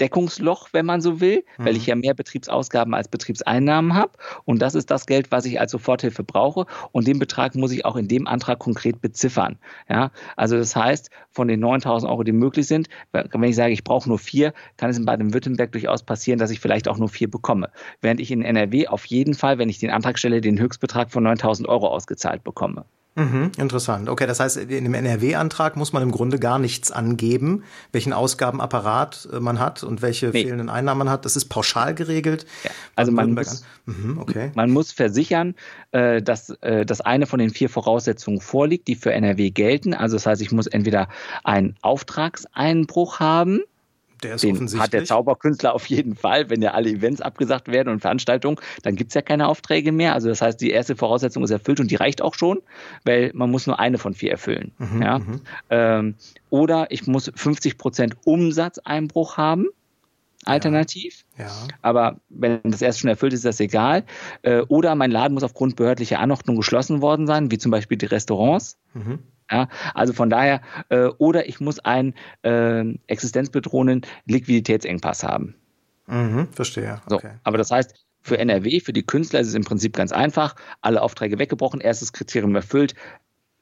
[0.00, 1.64] Deckungsloch, wenn man so will, mhm.
[1.64, 4.12] weil ich ja mehr Betriebsausgaben als Betriebseinnahmen habe.
[4.44, 6.66] Und das ist das Geld, was ich als Soforthilfe brauche.
[6.92, 9.58] Und den Betrag muss ich auch in dem Antrag konkret beziffern.
[9.88, 13.84] Ja, also das heißt, von den 9000 Euro, die möglich sind, wenn ich sage, ich
[13.84, 17.30] brauche nur vier, kann es in Baden-Württemberg durchaus passieren, dass ich vielleicht auch nur vier
[17.30, 17.70] bekomme.
[18.00, 21.22] Während ich in NRW auf jeden Fall, wenn ich den Antrag stelle, den Höchstbetrag von
[21.22, 22.84] 9000 Euro ausgezahlt bekomme.
[23.16, 24.10] Mhm, interessant.
[24.10, 29.28] Okay, das heißt, in dem NRW-Antrag muss man im Grunde gar nichts angeben, welchen Ausgabenapparat
[29.32, 30.42] äh, man hat und welche nee.
[30.42, 31.24] fehlenden Einnahmen man hat.
[31.24, 32.44] Das ist pauschal geregelt.
[32.62, 34.50] Ja, also man muss, mhm, okay.
[34.54, 35.54] man muss versichern,
[35.92, 39.94] äh, dass äh, das eine von den vier Voraussetzungen vorliegt, die für NRW gelten.
[39.94, 41.08] Also das heißt, ich muss entweder
[41.42, 43.62] einen Auftragseinbruch haben,
[44.22, 44.82] der ist Den offensichtlich.
[44.82, 46.50] hat der Zauberkünstler auf jeden Fall.
[46.50, 50.14] Wenn ja alle Events abgesagt werden und Veranstaltungen, dann gibt es ja keine Aufträge mehr.
[50.14, 52.60] Also das heißt, die erste Voraussetzung ist erfüllt und die reicht auch schon,
[53.04, 54.72] weil man muss nur eine von vier erfüllen.
[54.78, 55.18] Mhm, ja?
[55.18, 55.40] Mhm.
[55.70, 56.14] Ähm,
[56.50, 59.66] oder ich muss 50 Prozent Umsatzeinbruch haben
[60.46, 61.24] alternativ.
[61.38, 61.50] Ja.
[61.82, 64.04] Aber wenn das erst schon erfüllt ist, ist das egal.
[64.42, 68.06] Äh, oder mein Laden muss aufgrund behördlicher Anordnung geschlossen worden sein, wie zum Beispiel die
[68.06, 68.78] Restaurants.
[68.94, 69.18] Mhm.
[69.50, 75.54] Ja, also von daher, äh, oder ich muss einen äh, existenzbedrohenden Liquiditätsengpass haben.
[76.06, 77.00] Mhm, verstehe.
[77.08, 80.56] So, aber das heißt, für NRW, für die Künstler ist es im Prinzip ganz einfach.
[80.80, 82.94] Alle Aufträge weggebrochen, erstes Kriterium erfüllt,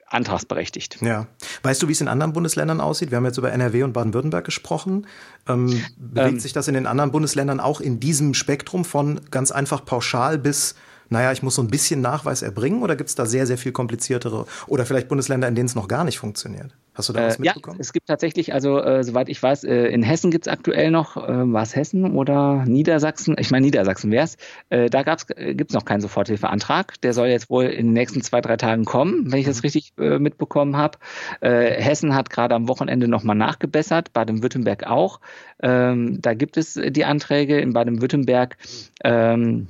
[0.06, 1.02] antragsberechtigt.
[1.02, 1.26] Ja.
[1.62, 3.10] Weißt du, wie es in anderen Bundesländern aussieht?
[3.10, 5.06] Wir haben jetzt über NRW und Baden-Württemberg gesprochen.
[5.48, 9.50] Ähm, bewegt ähm, sich das in den anderen Bundesländern auch in diesem Spektrum von ganz
[9.50, 10.74] einfach pauschal bis
[11.14, 13.72] naja, ich muss so ein bisschen Nachweis erbringen oder gibt es da sehr, sehr viel
[13.72, 16.74] kompliziertere oder vielleicht Bundesländer, in denen es noch gar nicht funktioniert?
[16.94, 17.76] Hast du da was äh, mitbekommen?
[17.76, 20.90] Ja, es gibt tatsächlich, also äh, soweit ich weiß, äh, in Hessen gibt es aktuell
[20.90, 23.36] noch, äh, war es Hessen oder Niedersachsen?
[23.38, 24.36] Ich meine Niedersachsen wäre es.
[24.70, 27.00] Äh, da gibt es noch keinen Soforthilfeantrag.
[27.00, 29.62] Der soll jetzt wohl in den nächsten zwei, drei Tagen kommen, wenn ich das mhm.
[29.62, 30.98] richtig mitbekommen habe.
[31.40, 35.20] Hessen hat gerade am Wochenende nochmal nachgebessert, Baden-Württemberg auch.
[35.62, 38.56] Ähm, da gibt es die Anträge in Baden-Württemberg.
[39.02, 39.68] Ähm,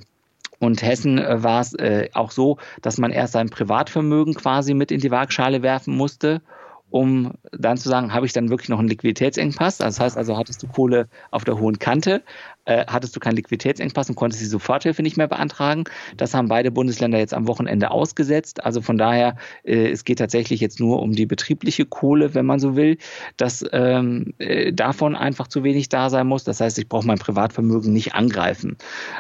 [0.59, 4.91] und Hessen äh, war es äh, auch so, dass man erst sein Privatvermögen quasi mit
[4.91, 6.43] in die Waagschale werfen musste,
[6.91, 9.79] um dann zu sagen, habe ich dann wirklich noch einen Liquiditätsengpass?
[9.79, 12.23] Das heißt also, hattest du Kohle auf der hohen Kante,
[12.67, 15.85] äh, hattest du keinen Liquiditätsengpass und konntest die Soforthilfe nicht mehr beantragen.
[16.17, 18.65] Das haben beide Bundesländer jetzt am Wochenende ausgesetzt.
[18.65, 22.77] Also von daher, es geht tatsächlich jetzt nur um die betriebliche Kohle, wenn man so
[22.77, 22.99] will,
[23.37, 26.45] dass ähm, äh, davon einfach zu wenig da sein muss.
[26.45, 28.77] Das heißt, ich brauche mein Privatvermögen nicht angreifen.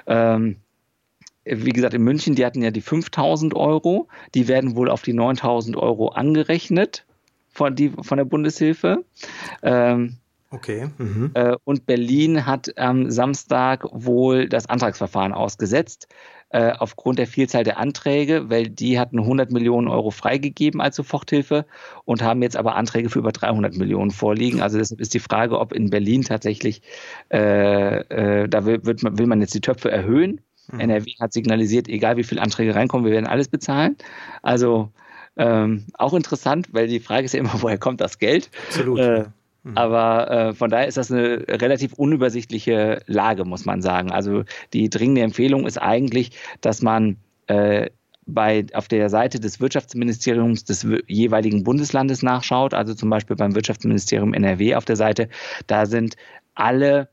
[0.06, 0.58] Ähm,
[1.44, 5.12] wie gesagt, in München, die hatten ja die 5000 Euro, die werden wohl auf die
[5.12, 7.04] 9000 Euro angerechnet
[7.50, 9.04] von, die, von der Bundeshilfe.
[9.62, 10.16] Ähm,
[10.50, 10.88] okay.
[10.98, 11.30] Mhm.
[11.34, 16.08] Äh, und Berlin hat am Samstag wohl das Antragsverfahren ausgesetzt
[16.54, 21.66] äh, aufgrund der Vielzahl der Anträge, weil die hatten 100 Millionen Euro freigegeben als Soforthilfe
[22.04, 24.62] und haben jetzt aber Anträge für über 300 Millionen vorliegen.
[24.62, 26.82] Also deshalb ist die Frage, ob in Berlin tatsächlich,
[27.32, 30.80] äh, äh da will, wird, will man jetzt die Töpfe erhöhen Mhm.
[30.80, 33.96] NRW hat signalisiert, egal wie viele Anträge reinkommen, wir werden alles bezahlen.
[34.42, 34.90] Also
[35.36, 38.50] ähm, auch interessant, weil die Frage ist ja immer, woher kommt das Geld?
[38.68, 38.98] Absolut.
[38.98, 39.24] Äh,
[39.64, 39.76] mhm.
[39.76, 44.10] Aber äh, von daher ist das eine relativ unübersichtliche Lage, muss man sagen.
[44.12, 47.90] Also die dringende Empfehlung ist eigentlich, dass man äh,
[48.26, 54.32] bei, auf der Seite des Wirtschaftsministeriums des jeweiligen Bundeslandes nachschaut, also zum Beispiel beim Wirtschaftsministerium
[54.32, 55.28] NRW auf der Seite,
[55.66, 56.16] da sind
[56.54, 57.08] alle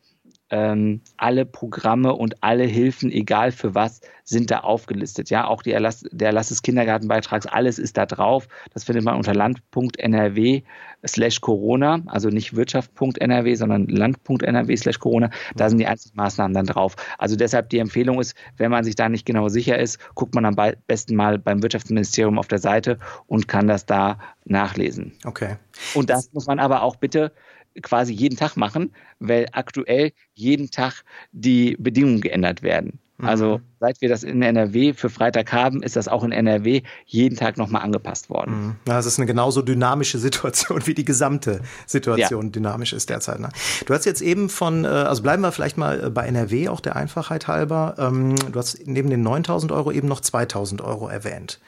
[0.52, 5.30] ähm, alle Programme und alle Hilfen, egal für was, sind da aufgelistet.
[5.30, 8.48] Ja, auch die Erlass, der Erlass des Kindergartenbeitrags, alles ist da drauf.
[8.74, 10.62] Das findet man unter land.nrw
[11.08, 15.30] slash Corona, also nicht wirtschaft.nrw, sondern land.nrw slash Corona.
[15.56, 16.96] Da sind die einzelnen Maßnahmen dann drauf.
[17.18, 20.46] Also deshalb die Empfehlung ist, wenn man sich da nicht genau sicher ist, guckt man
[20.46, 25.14] am besten mal beim Wirtschaftsministerium auf der Seite und kann das da nachlesen.
[25.26, 25.56] Okay.
[25.94, 27.32] Und das muss man aber auch bitte
[27.81, 32.99] quasi jeden Tag machen, weil aktuell jeden Tag die Bedingungen geändert werden.
[33.21, 33.27] Mhm.
[33.27, 37.38] Also seit wir das in NRW für Freitag haben, ist das auch in NRW jeden
[37.38, 38.51] Tag nochmal angepasst worden.
[38.51, 38.75] Mhm.
[38.88, 42.51] Ja, das ist eine genauso dynamische Situation, wie die gesamte Situation ja.
[42.51, 43.39] dynamisch ist derzeit.
[43.39, 43.49] Ne?
[43.86, 46.79] Du hast jetzt eben von, äh, also bleiben wir vielleicht mal äh, bei NRW, auch
[46.79, 47.95] der Einfachheit halber.
[47.97, 51.60] Ähm, du hast neben den 9000 Euro eben noch 2000 Euro erwähnt.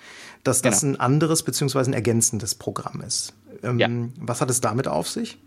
[0.44, 0.96] Dass das genau.
[0.96, 3.34] ein anderes beziehungsweise ein ergänzendes Programm ist.
[3.64, 3.88] Ähm, ja.
[4.20, 5.38] Was hat es damit auf sich?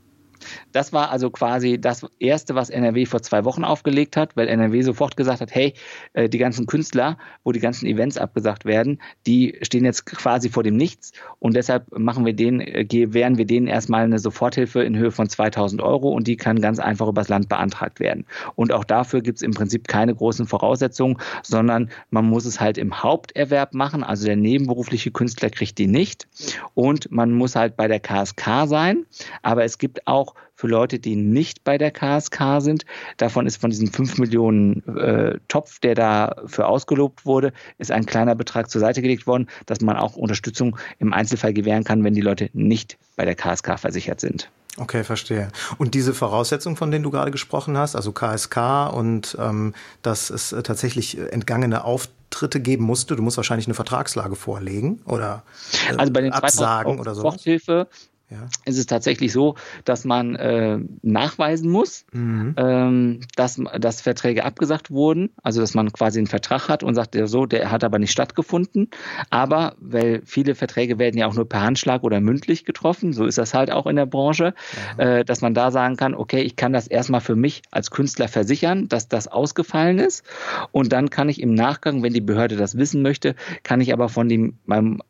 [0.72, 4.82] Das war also quasi das Erste, was NRW vor zwei Wochen aufgelegt hat, weil NRW
[4.82, 5.74] sofort gesagt hat, hey,
[6.12, 10.62] äh, die ganzen Künstler, wo die ganzen Events abgesagt werden, die stehen jetzt quasi vor
[10.62, 11.12] dem Nichts.
[11.38, 15.28] Und deshalb machen wir denen, äh, gewähren wir denen erstmal eine Soforthilfe in Höhe von
[15.28, 18.24] 2000 Euro und die kann ganz einfach übers Land beantragt werden.
[18.54, 22.78] Und auch dafür gibt es im Prinzip keine großen Voraussetzungen, sondern man muss es halt
[22.78, 26.26] im Haupterwerb machen, also der nebenberufliche Künstler kriegt die nicht.
[26.74, 29.06] Und man muss halt bei der KSK sein,
[29.42, 32.84] aber es gibt auch für Leute, die nicht bei der KSK sind.
[33.18, 38.34] Davon ist von diesem 5 Millionen äh, Topf, der dafür ausgelobt wurde, ist ein kleiner
[38.34, 42.22] Betrag zur Seite gelegt worden, dass man auch Unterstützung im Einzelfall gewähren kann, wenn die
[42.22, 44.50] Leute nicht bei der KSK versichert sind.
[44.78, 45.48] Okay, verstehe.
[45.78, 50.50] Und diese Voraussetzungen, von denen du gerade gesprochen hast, also KSK und ähm, dass es
[50.50, 55.44] tatsächlich entgangene Auftritte geben musste, du musst wahrscheinlich eine Vertragslage vorlegen oder
[55.90, 57.22] äh, also bei den Absagen oder so.
[57.22, 57.88] Soforthilfe
[58.30, 58.48] ja.
[58.64, 62.54] ist es tatsächlich so, dass man äh, nachweisen muss, mhm.
[62.56, 67.14] ähm, dass, dass Verträge abgesagt wurden, also dass man quasi einen Vertrag hat und sagt,
[67.14, 68.88] ja so, der hat aber nicht stattgefunden.
[69.30, 73.38] Aber weil viele Verträge werden ja auch nur per Handschlag oder mündlich getroffen, so ist
[73.38, 74.54] das halt auch in der Branche,
[74.98, 75.18] ja.
[75.18, 78.28] äh, dass man da sagen kann, okay, ich kann das erstmal für mich als Künstler
[78.28, 80.24] versichern, dass das ausgefallen ist.
[80.72, 84.08] Und dann kann ich im Nachgang, wenn die Behörde das wissen möchte, kann ich aber
[84.08, 85.00] von dem meinem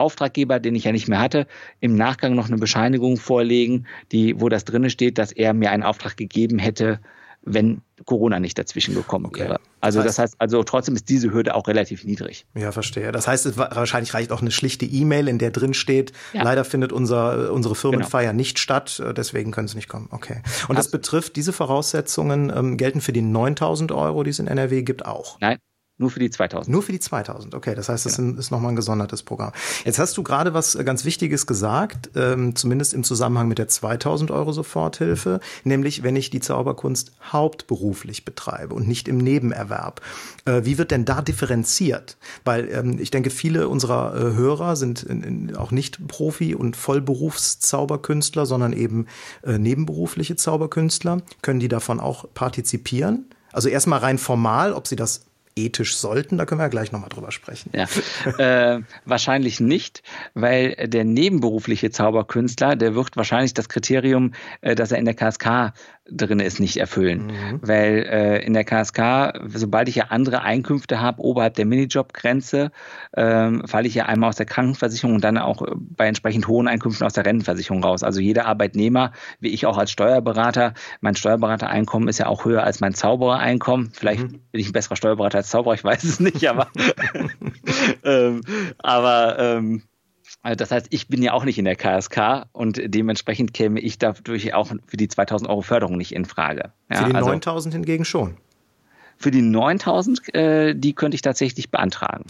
[0.00, 1.46] Auftraggeber, den ich ja nicht mehr hatte,
[1.80, 5.82] im Nachgang noch eine Bescheinigung vorlegen, die, wo das drinne steht, dass er mir einen
[5.82, 7.00] Auftrag gegeben hätte,
[7.42, 9.40] wenn Corona nicht dazwischen gekommen okay.
[9.40, 9.60] wäre.
[9.80, 12.44] Also das heißt, das heißt, also trotzdem ist diese Hürde auch relativ niedrig.
[12.54, 13.12] Ja, verstehe.
[13.12, 16.42] Das heißt, es wahrscheinlich reicht auch eine schlichte E-Mail, in der drin steht, ja.
[16.42, 18.36] leider findet unser, unsere Firmenfeier genau.
[18.36, 20.08] nicht statt, äh, deswegen können Sie nicht kommen.
[20.10, 20.42] Okay.
[20.68, 24.46] Und also, das betrifft, diese Voraussetzungen ähm, gelten für die 9000 Euro, die es in
[24.46, 25.38] NRW gibt, auch?
[25.40, 25.58] Nein,
[26.00, 26.72] nur für die 2000.
[26.72, 27.74] Nur für die 2000, okay.
[27.74, 28.38] Das heißt, das genau.
[28.38, 29.52] ist nochmal ein gesondertes Programm.
[29.84, 33.68] Jetzt hast du gerade was äh, ganz Wichtiges gesagt, ähm, zumindest im Zusammenhang mit der
[33.68, 40.00] 2000 Euro Soforthilfe, nämlich wenn ich die Zauberkunst hauptberuflich betreibe und nicht im Nebenerwerb.
[40.46, 42.16] Äh, wie wird denn da differenziert?
[42.46, 46.76] Weil ähm, ich denke, viele unserer äh, Hörer sind in, in, auch nicht Profi- und
[46.76, 49.06] Vollberufszauberkünstler, sondern eben
[49.44, 51.20] äh, nebenberufliche Zauberkünstler.
[51.42, 53.26] Können die davon auch partizipieren?
[53.52, 55.26] Also erstmal rein formal, ob sie das
[55.64, 56.38] ethisch sollten.
[56.38, 57.70] Da können wir ja gleich nochmal drüber sprechen.
[57.72, 57.86] Ja,
[58.38, 60.02] äh, wahrscheinlich nicht,
[60.34, 65.72] weil der nebenberufliche Zauberkünstler, der wird wahrscheinlich das Kriterium, äh, dass er in der KSK
[66.10, 67.26] drin ist, nicht erfüllen.
[67.26, 67.60] Mhm.
[67.62, 72.70] Weil äh, in der KSK, sobald ich ja andere Einkünfte habe, oberhalb der Minijobgrenze,
[73.16, 77.06] ähm, falle ich ja einmal aus der Krankenversicherung und dann auch bei entsprechend hohen Einkünften
[77.06, 78.02] aus der Rentenversicherung raus.
[78.02, 82.80] Also jeder Arbeitnehmer, wie ich auch als Steuerberater, mein Steuerberatereinkommen ist ja auch höher als
[82.80, 83.90] mein Zauberereinkommen.
[83.92, 84.40] Vielleicht mhm.
[84.50, 86.68] bin ich ein besserer Steuerberater als Zauberer, ich weiß es nicht, aber,
[88.04, 88.42] ähm,
[88.78, 89.89] aber ähm, äh,
[90.42, 94.54] das heißt, ich bin ja auch nicht in der KSK und dementsprechend käme ich dadurch
[94.54, 96.72] auch für die 2000 Euro Förderung nicht in Frage.
[96.90, 98.36] Ja, für die also, 9000 hingegen schon.
[99.18, 102.24] Für die 9000, äh, die könnte ich tatsächlich beantragen.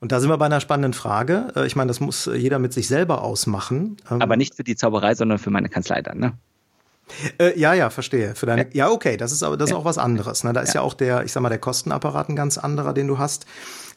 [0.00, 1.52] Und da sind wir bei einer spannenden Frage.
[1.56, 3.96] Äh, ich meine, das muss jeder mit sich selber ausmachen.
[4.10, 6.32] Ähm, Aber nicht für die Zauberei, sondern für meine Kanzlei dann, ne?
[7.38, 8.34] Äh, ja, ja, verstehe.
[8.34, 8.86] Für deine, ja.
[8.86, 10.44] ja okay, das ist aber das ist auch was anderes.
[10.44, 10.52] Ne?
[10.52, 10.80] Da ist ja.
[10.80, 13.46] ja auch der, ich sag mal, der Kostenapparat ein ganz anderer, den du hast.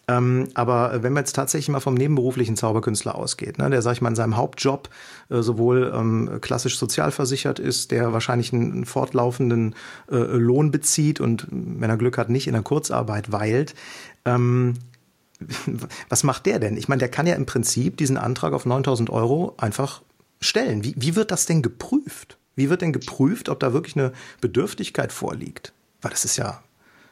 [0.07, 4.01] Ähm, aber wenn man jetzt tatsächlich mal vom nebenberuflichen Zauberkünstler ausgeht, ne, der, sag ich
[4.01, 4.89] mal, in seinem Hauptjob
[5.29, 9.75] äh, sowohl ähm, klassisch sozialversichert ist, der wahrscheinlich einen, einen fortlaufenden
[10.11, 13.75] äh, Lohn bezieht und, wenn er Glück hat, nicht in der Kurzarbeit weilt,
[14.25, 14.73] ähm,
[16.09, 16.75] was macht der denn?
[16.75, 20.01] Ich meine, der kann ja im Prinzip diesen Antrag auf 9000 Euro einfach
[20.41, 20.83] stellen.
[20.83, 22.37] Wie, wie wird das denn geprüft?
[22.55, 25.73] Wie wird denn geprüft, ob da wirklich eine Bedürftigkeit vorliegt?
[26.01, 26.63] Weil das ist ja,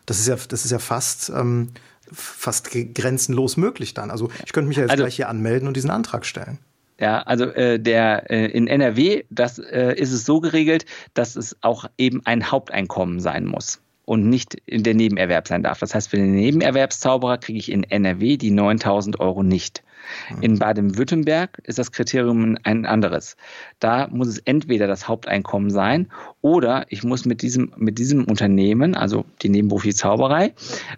[0.06, 1.70] das ist ja, das ist ja fast, ähm,
[2.12, 4.12] fast grenzenlos möglich dann.
[4.12, 6.60] Also ich könnte mich ja jetzt also, gleich hier anmelden und diesen Antrag stellen.
[7.00, 11.58] Ja, also äh, der äh, in NRW, das äh, ist es so geregelt, dass es
[11.62, 15.80] auch eben ein Haupteinkommen sein muss und nicht in der Nebenerwerb sein darf.
[15.80, 19.84] Das heißt, für den Nebenerwerbszauberer kriege ich in NRW die 9000 Euro nicht.
[20.30, 20.42] Mhm.
[20.42, 23.38] In Baden-Württemberg ist das Kriterium ein anderes.
[23.80, 26.12] Da muss es entweder das Haupteinkommen sein
[26.42, 30.54] oder ich muss mit diesem, mit diesem Unternehmen, also die nebenberufliche Zauberei,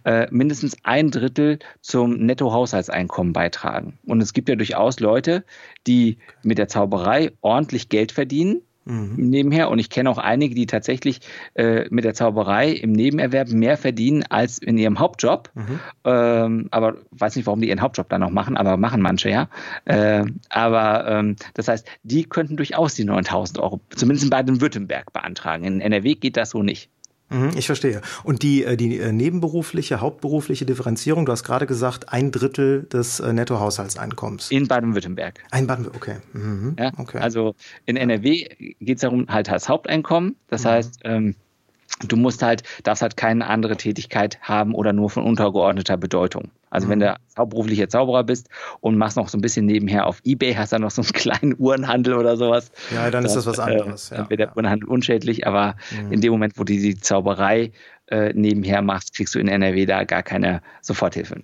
[0.05, 3.99] äh, mindestens ein Drittel zum Nettohaushaltseinkommen beitragen.
[4.05, 5.43] Und es gibt ja durchaus Leute,
[5.87, 9.15] die mit der Zauberei ordentlich Geld verdienen mhm.
[9.17, 9.69] nebenher.
[9.69, 11.21] Und ich kenne auch einige, die tatsächlich
[11.55, 15.49] äh, mit der Zauberei im Nebenerwerb mehr verdienen als in ihrem Hauptjob.
[15.53, 15.79] Mhm.
[16.05, 19.49] Ähm, aber weiß nicht, warum die ihren Hauptjob dann noch machen, aber machen manche ja.
[19.85, 25.63] Äh, aber ähm, das heißt, die könnten durchaus die 9000 Euro, zumindest in Baden-Württemberg, beantragen.
[25.65, 26.89] In NRW geht das so nicht.
[27.29, 28.01] Mhm, ich verstehe.
[28.23, 33.19] Und die, äh, die äh, nebenberufliche, hauptberufliche Differenzierung, du hast gerade gesagt, ein Drittel des
[33.19, 34.51] äh, Nettohaushaltseinkommens.
[34.51, 35.43] In Baden-Württemberg.
[35.51, 36.37] Ein Baden-Württemberg, okay.
[36.37, 36.75] Mhm.
[36.77, 37.19] Ja, okay.
[37.19, 37.55] Also
[37.85, 38.47] in NRW
[38.79, 40.35] geht es darum, halt als Haupteinkommen.
[40.47, 40.69] Das mhm.
[40.69, 41.35] heißt, ähm,
[41.99, 46.51] du musst halt, darfst halt keine andere Tätigkeit haben oder nur von untergeordneter Bedeutung.
[46.69, 46.91] Also mhm.
[46.91, 48.49] wenn du hauptberuflicher Zauberer bist
[48.81, 51.55] und machst noch so ein bisschen nebenher auf Ebay, hast dann noch so einen kleinen
[51.59, 52.71] Uhrenhandel oder sowas.
[52.93, 54.11] Ja, dann ist das was anderes.
[54.11, 54.53] Äh, dann wird der ja.
[54.55, 56.11] Uhrenhandel unschädlich, aber mhm.
[56.11, 57.71] in dem Moment, wo du die Zauberei
[58.07, 61.43] äh, nebenher machst, kriegst du in NRW da gar keine Soforthilfe.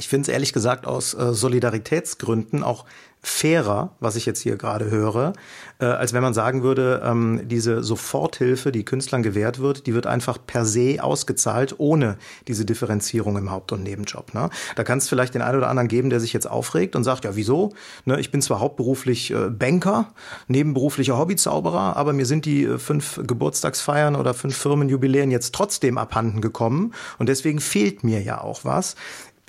[0.00, 2.86] Ich finde es ehrlich gesagt aus äh, Solidaritätsgründen auch
[3.22, 5.34] fairer, was ich jetzt hier gerade höre,
[5.78, 10.06] äh, als wenn man sagen würde, ähm, diese Soforthilfe, die Künstlern gewährt wird, die wird
[10.06, 12.16] einfach per se ausgezahlt, ohne
[12.48, 14.32] diese Differenzierung im Haupt- und Nebenjob.
[14.32, 14.48] Ne?
[14.74, 17.24] Da kann es vielleicht den einen oder anderen geben, der sich jetzt aufregt und sagt,
[17.24, 17.74] ja, wieso?
[18.06, 20.14] Ne, ich bin zwar hauptberuflich äh, Banker,
[20.48, 26.40] nebenberuflicher Hobbyzauberer, aber mir sind die äh, fünf Geburtstagsfeiern oder fünf Firmenjubiläen jetzt trotzdem abhanden
[26.40, 28.96] gekommen und deswegen fehlt mir ja auch was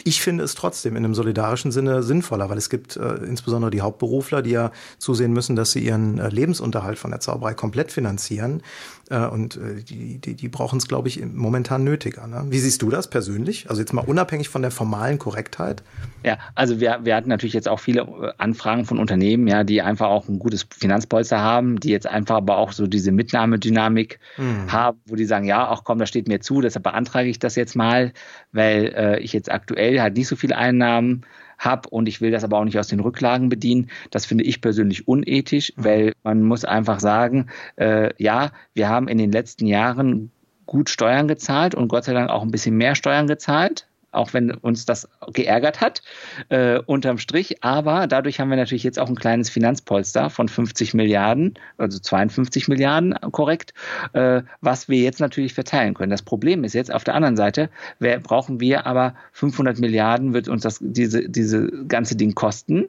[0.06, 3.82] ich finde es trotzdem in einem solidarischen Sinne sinnvoller, weil es gibt äh, insbesondere die
[3.82, 8.62] Hauptberufler, die ja zusehen müssen, dass sie ihren äh, Lebensunterhalt von der Zauberei komplett finanzieren.
[9.10, 12.28] Äh, und äh, die, die, die brauchen es, glaube ich, momentan nötiger.
[12.28, 12.46] Ne?
[12.50, 13.70] Wie siehst du das persönlich?
[13.70, 15.84] Also jetzt mal unabhängig von der formalen Korrektheit?
[16.24, 19.82] Ja, also wir, wir hatten natürlich jetzt auch viele äh, Anfragen von Unternehmen, ja, die
[19.82, 24.72] einfach auch ein gutes Finanzpolster haben, die jetzt einfach aber auch so diese Mitnahmedynamik mhm.
[24.72, 27.56] haben, wo die sagen, ja, ach komm, das steht mir zu, deshalb beantrage ich das
[27.56, 28.14] jetzt mal,
[28.54, 31.26] weil äh, ich jetzt aktuell halt nicht so viele Einnahmen
[31.58, 33.90] habe und ich will das aber auch nicht aus den Rücklagen bedienen.
[34.10, 35.84] Das finde ich persönlich unethisch, mhm.
[35.84, 40.32] weil man muss einfach sagen, äh, ja, wir haben in den letzten Jahren
[40.66, 44.52] gut Steuern gezahlt und Gott sei Dank auch ein bisschen mehr Steuern gezahlt auch wenn
[44.52, 46.02] uns das geärgert hat,
[46.50, 47.64] äh, unterm Strich.
[47.64, 52.68] Aber dadurch haben wir natürlich jetzt auch ein kleines Finanzpolster von 50 Milliarden, also 52
[52.68, 53.74] Milliarden korrekt,
[54.14, 56.12] äh, was wir jetzt natürlich verteilen können.
[56.12, 57.70] Das Problem ist jetzt auf der anderen Seite,
[58.00, 62.88] wer, brauchen wir aber 500 Milliarden, wird uns das, diese, diese ganze Ding kosten.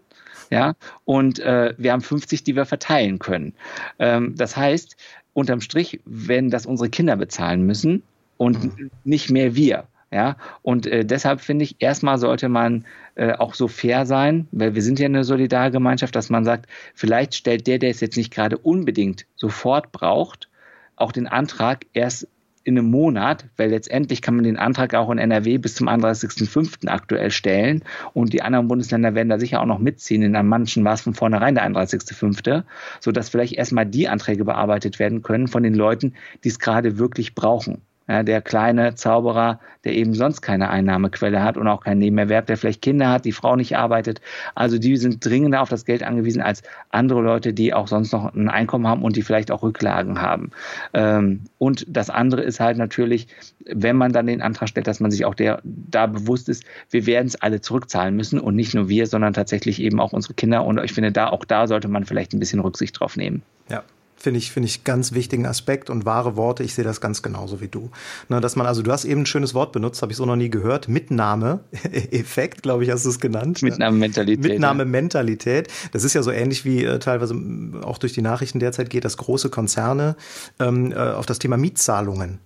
[0.50, 0.74] Ja,
[1.06, 3.54] und äh, wir haben 50, die wir verteilen können.
[3.98, 4.96] Ähm, das heißt,
[5.32, 8.02] unterm Strich werden das unsere Kinder bezahlen müssen
[8.36, 8.90] und mhm.
[9.04, 9.84] nicht mehr wir.
[10.12, 14.74] Ja, und äh, deshalb finde ich, erstmal sollte man äh, auch so fair sein, weil
[14.74, 18.30] wir sind ja eine Solidargemeinschaft, dass man sagt, vielleicht stellt der, der es jetzt nicht
[18.30, 20.50] gerade unbedingt sofort braucht,
[20.96, 22.28] auch den Antrag erst
[22.64, 26.88] in einem Monat, weil letztendlich kann man den Antrag auch in NRW bis zum 31.05.
[26.88, 30.22] aktuell stellen und die anderen Bundesländer werden da sicher auch noch mitziehen.
[30.22, 32.64] In manchen war es von vornherein der 31.05.,
[33.00, 37.34] sodass vielleicht erstmal die Anträge bearbeitet werden können von den Leuten, die es gerade wirklich
[37.34, 37.80] brauchen.
[38.12, 42.58] Ja, der kleine Zauberer, der eben sonst keine Einnahmequelle hat und auch keinen Nebenerwerb, der
[42.58, 44.20] vielleicht Kinder hat, die Frau nicht arbeitet.
[44.54, 48.34] Also die sind dringender auf das Geld angewiesen als andere Leute, die auch sonst noch
[48.34, 50.50] ein Einkommen haben und die vielleicht auch Rücklagen haben.
[50.92, 53.28] Ähm, und das andere ist halt natürlich,
[53.64, 57.06] wenn man dann den Antrag stellt, dass man sich auch der, da bewusst ist, wir
[57.06, 60.66] werden es alle zurückzahlen müssen und nicht nur wir, sondern tatsächlich eben auch unsere Kinder.
[60.66, 63.40] Und ich finde, da auch da sollte man vielleicht ein bisschen Rücksicht drauf nehmen.
[63.70, 63.82] Ja,
[64.22, 66.62] finde ich, finde ich ganz wichtigen Aspekt und wahre Worte.
[66.62, 67.90] Ich sehe das ganz genauso wie du.
[68.28, 70.36] Ne, dass man, also du hast eben ein schönes Wort benutzt, habe ich so noch
[70.36, 70.88] nie gehört.
[70.88, 73.62] Mitnahme-Effekt, glaube ich, hast du es genannt.
[73.62, 73.70] Ne?
[73.70, 74.42] Mitnahme-Mentalität.
[74.42, 75.68] Mitnahme-Mentalität.
[75.92, 77.34] Das ist ja so ähnlich wie äh, teilweise
[77.82, 80.16] auch durch die Nachrichten derzeit geht, dass große Konzerne
[80.60, 82.38] ähm, äh, auf das Thema Mietzahlungen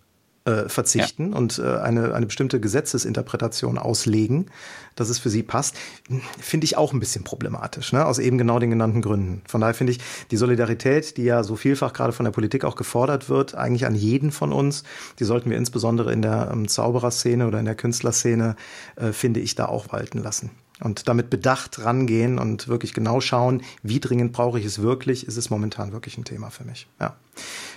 [0.47, 1.37] äh, verzichten ja.
[1.37, 4.47] und äh, eine, eine bestimmte Gesetzesinterpretation auslegen,
[4.95, 5.77] dass es für sie passt,
[6.41, 8.07] finde ich auch ein bisschen problematisch, ne?
[8.07, 9.43] aus eben genau den genannten Gründen.
[9.47, 12.77] Von daher finde ich die Solidarität, die ja so vielfach gerade von der Politik auch
[12.77, 14.85] gefordert wird, eigentlich an jeden von uns,
[15.19, 18.57] die sollten wir insbesondere in der ähm, Zaubererszene oder in der Künstlerszene,
[18.97, 23.63] äh, finde ich, da auch walten lassen und damit bedacht rangehen und wirklich genau schauen,
[23.83, 26.87] wie dringend brauche ich es wirklich, ist es momentan wirklich ein Thema für mich.
[27.01, 27.17] Ja.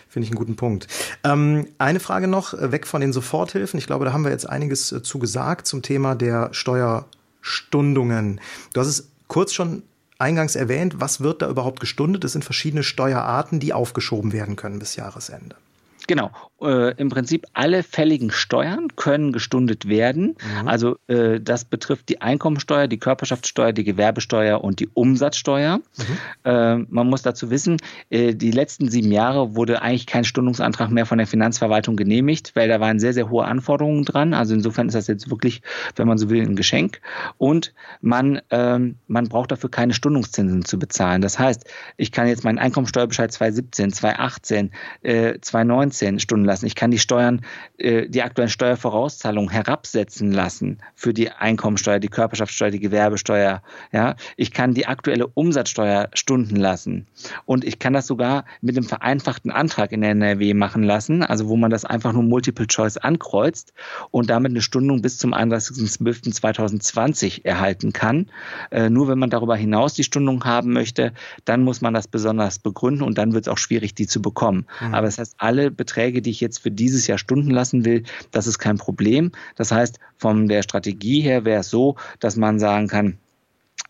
[0.10, 0.88] Finde ich einen guten Punkt.
[1.24, 3.78] Ähm, eine Frage noch, äh, weg von den Soforthilfen.
[3.78, 8.42] Ich glaube, da haben wir jetzt einiges äh, zu gesagt zum Thema der Steuerstundungen.
[8.74, 9.84] Du hast es kurz schon
[10.18, 12.24] eingangs erwähnt, was wird da überhaupt gestundet?
[12.24, 15.56] Es sind verschiedene Steuerarten, die aufgeschoben werden können bis Jahresende.
[16.08, 16.32] Genau.
[16.62, 20.36] Äh, Im Prinzip alle fälligen Steuern können gestundet werden.
[20.62, 20.68] Mhm.
[20.68, 25.78] Also äh, das betrifft die Einkommensteuer, die Körperschaftssteuer, die Gewerbesteuer und die Umsatzsteuer.
[25.78, 26.18] Mhm.
[26.44, 27.78] Äh, man muss dazu wissen,
[28.10, 32.68] äh, die letzten sieben Jahre wurde eigentlich kein Stundungsantrag mehr von der Finanzverwaltung genehmigt, weil
[32.68, 34.34] da waren sehr, sehr hohe Anforderungen dran.
[34.34, 35.62] Also insofern ist das jetzt wirklich,
[35.96, 37.02] wenn man so will, ein Geschenk.
[37.38, 41.22] Und man, ähm, man braucht dafür keine Stundungszinsen zu bezahlen.
[41.22, 41.66] Das heißt,
[41.98, 46.66] ich kann jetzt meinen Einkommensteuerbescheid 2017, 2018, äh, 2019 2019 Stunden lassen.
[46.66, 47.40] Ich kann die Steuern,
[47.78, 53.62] äh, die aktuellen Steuervorauszahlungen herabsetzen lassen für die Einkommensteuer, die Körperschaftssteuer, die Gewerbesteuer.
[53.94, 57.08] Ja, ich kann die aktuelle Umsatzsteuer stunden lassen.
[57.46, 61.48] Und ich kann das sogar mit einem vereinfachten Antrag in der NRW machen lassen, also
[61.48, 63.74] wo man das einfach nur Multiple Choice ankreuzt
[64.12, 68.26] und damit eine Stundung bis zum 31.12.2020 erhalten kann.
[68.72, 71.14] Äh, nur wenn man darüber hinaus die Stundung haben möchte,
[71.46, 74.66] dann muss man das besonders begründen und dann wird es auch schwierig, die zu bekommen.
[74.82, 74.96] Mhm.
[74.96, 78.48] Aber das heißt, alle Beträge, die ich jetzt für dieses Jahr stunden lassen will, das
[78.48, 79.32] ist kein Problem.
[79.56, 83.18] Das heißt, von der Strategie her wäre es so, dass man sagen kann,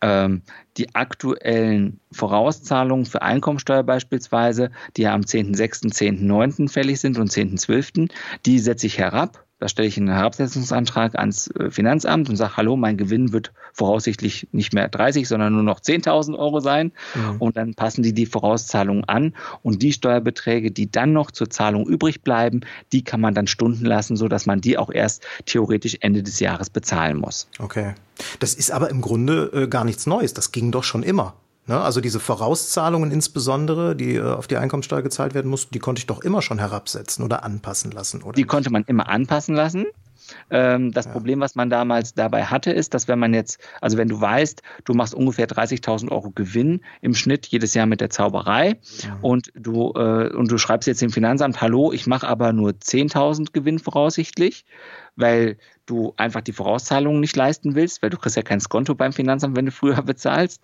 [0.01, 0.41] ähm,
[0.77, 6.69] die aktuellen Vorauszahlungen für Einkommensteuer beispielsweise, die ja am 10.6., 10.9.
[6.69, 8.09] fällig sind und 10.12.,
[8.45, 12.77] die setze ich herab da stelle ich einen Herabsetzungsantrag ans äh, Finanzamt und sage, hallo,
[12.77, 16.91] mein Gewinn wird voraussichtlich nicht mehr 30, sondern nur noch 10.000 Euro sein.
[17.13, 17.37] Mhm.
[17.39, 19.35] Und dann passen die die Vorauszahlungen an.
[19.61, 22.61] Und die Steuerbeträge, die dann noch zur Zahlung übrig bleiben,
[22.93, 26.69] die kann man dann stunden lassen, sodass man die auch erst theoretisch Ende des Jahres
[26.69, 27.47] bezahlen muss.
[27.59, 27.93] Okay.
[28.39, 30.33] Das ist aber im Grunde äh, gar nichts Neues.
[30.33, 31.35] Das ging doch schon immer.
[31.69, 31.79] Ne?
[31.79, 36.07] Also diese Vorauszahlungen insbesondere, die äh, auf die Einkommensteuer gezahlt werden mussten, die konnte ich
[36.07, 38.33] doch immer schon herabsetzen oder anpassen lassen, oder?
[38.33, 38.49] Die nicht?
[38.49, 39.85] konnte man immer anpassen lassen.
[40.49, 41.11] Ähm, das ja.
[41.11, 44.61] Problem, was man damals dabei hatte, ist, dass wenn man jetzt, also wenn du weißt,
[44.85, 49.17] du machst ungefähr 30.000 Euro Gewinn im Schnitt jedes Jahr mit der Zauberei ja.
[49.21, 53.51] und du äh, und du schreibst jetzt dem Finanzamt, hallo, ich mache aber nur 10.000
[53.53, 54.65] Gewinn voraussichtlich,
[55.19, 59.11] weil du einfach die Vorauszahlungen nicht leisten willst, weil du kriegst ja kein Skonto beim
[59.11, 60.61] Finanzamt, wenn du früher bezahlst,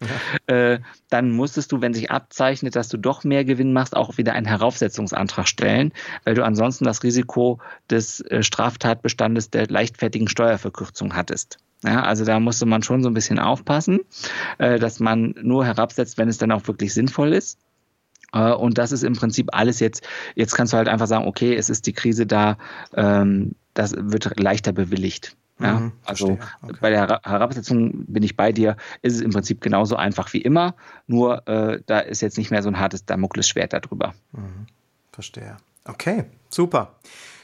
[0.49, 0.55] ja.
[0.55, 0.79] äh,
[1.09, 4.45] dann musstest du, wenn sich abzeichnet, dass du doch mehr Gewinn machst, auch wieder einen
[4.45, 5.93] Heraufsetzungsantrag stellen,
[6.23, 11.57] weil du ansonsten das Risiko des äh, Straftatbestandes der leichtfertigen Steuerverkürzung hattest.
[11.83, 13.99] Ja, also da musste man schon so ein bisschen aufpassen,
[14.57, 17.59] äh, dass man nur herabsetzt, wenn es dann auch wirklich sinnvoll ist.
[18.35, 20.05] Äh, und das ist im Prinzip alles jetzt.
[20.35, 22.57] Jetzt kannst du halt einfach sagen, okay, es ist die Krise da,
[22.95, 25.35] ähm, das wird leichter bewilligt.
[25.59, 26.31] Ja, mhm, also
[26.61, 26.73] okay.
[26.81, 30.75] bei der Herabsetzung bin ich bei dir, ist es im Prinzip genauso einfach wie immer,
[31.07, 34.13] nur äh, da ist jetzt nicht mehr so ein hartes Damoklesschwert darüber.
[34.33, 34.67] Mhm,
[35.13, 35.55] verstehe.
[35.85, 36.95] Okay, super.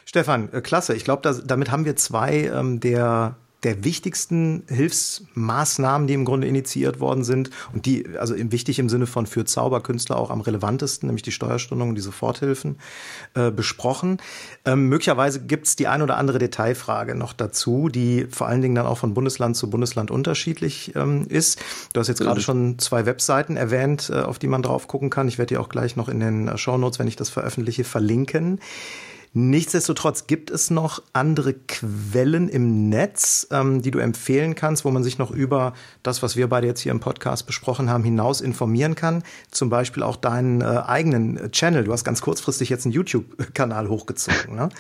[0.03, 0.93] Stefan, äh, klasse.
[0.93, 6.99] Ich glaube, damit haben wir zwei ähm, der der wichtigsten Hilfsmaßnahmen, die im Grunde initiiert
[6.99, 11.07] worden sind und die, also im, wichtig im Sinne von für Zauberkünstler auch am relevantesten,
[11.07, 12.77] nämlich die Steuerstundung und die Soforthilfen,
[13.35, 14.17] äh, besprochen.
[14.65, 18.75] Ähm, möglicherweise gibt es die ein oder andere Detailfrage noch dazu, die vor allen Dingen
[18.75, 21.59] dann auch von Bundesland zu Bundesland unterschiedlich ähm, ist.
[21.93, 25.27] Du hast jetzt gerade schon zwei Webseiten erwähnt, äh, auf die man drauf gucken kann.
[25.27, 27.83] Ich werde die auch gleich noch in den äh, Show Notes, wenn ich das veröffentliche,
[27.83, 28.59] verlinken.
[29.33, 35.03] Nichtsdestotrotz gibt es noch andere Quellen im Netz, ähm, die du empfehlen kannst, wo man
[35.03, 35.71] sich noch über
[36.03, 39.23] das, was wir beide jetzt hier im Podcast besprochen haben, hinaus informieren kann.
[39.49, 41.85] Zum Beispiel auch deinen äh, eigenen Channel.
[41.85, 44.55] Du hast ganz kurzfristig jetzt einen YouTube-Kanal hochgezogen.
[44.55, 44.69] Ne?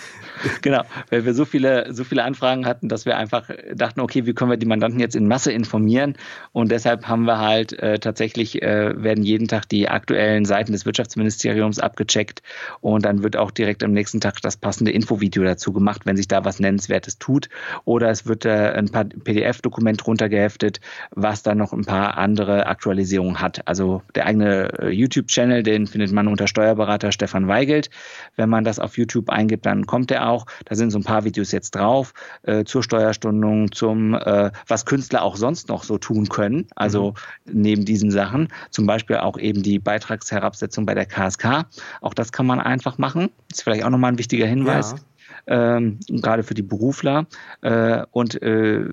[0.61, 4.33] Genau, weil wir so viele, so viele Anfragen hatten, dass wir einfach dachten, okay, wie
[4.33, 6.15] können wir die Mandanten jetzt in Masse informieren?
[6.51, 10.85] Und deshalb haben wir halt äh, tatsächlich, äh, werden jeden Tag die aktuellen Seiten des
[10.85, 12.41] Wirtschaftsministeriums abgecheckt
[12.81, 16.27] und dann wird auch direkt am nächsten Tag das passende Infovideo dazu gemacht, wenn sich
[16.27, 17.49] da was Nennenswertes tut.
[17.85, 20.79] Oder es wird äh, ein paar PDF-Dokument runtergeheftet,
[21.11, 23.67] was dann noch ein paar andere Aktualisierungen hat.
[23.67, 27.89] Also der eigene äh, YouTube-Channel, den findet man unter Steuerberater Stefan Weigelt.
[28.35, 30.45] Wenn man das auf YouTube eingibt, dann kommt er auch.
[30.65, 32.13] Da sind so ein paar Videos jetzt drauf
[32.43, 36.67] äh, zur Steuerstundung, zum äh, was Künstler auch sonst noch so tun können.
[36.75, 37.13] Also
[37.45, 37.61] mhm.
[37.61, 41.65] neben diesen Sachen, zum Beispiel auch eben die Beitragsherabsetzung bei der KSK.
[42.01, 43.29] Auch das kann man einfach machen.
[43.51, 44.91] Ist vielleicht auch nochmal ein wichtiger wichtiger Hinweis.
[44.91, 45.10] Ja.
[45.47, 47.25] Ähm, gerade für die Berufler.
[47.61, 48.85] Äh, und äh,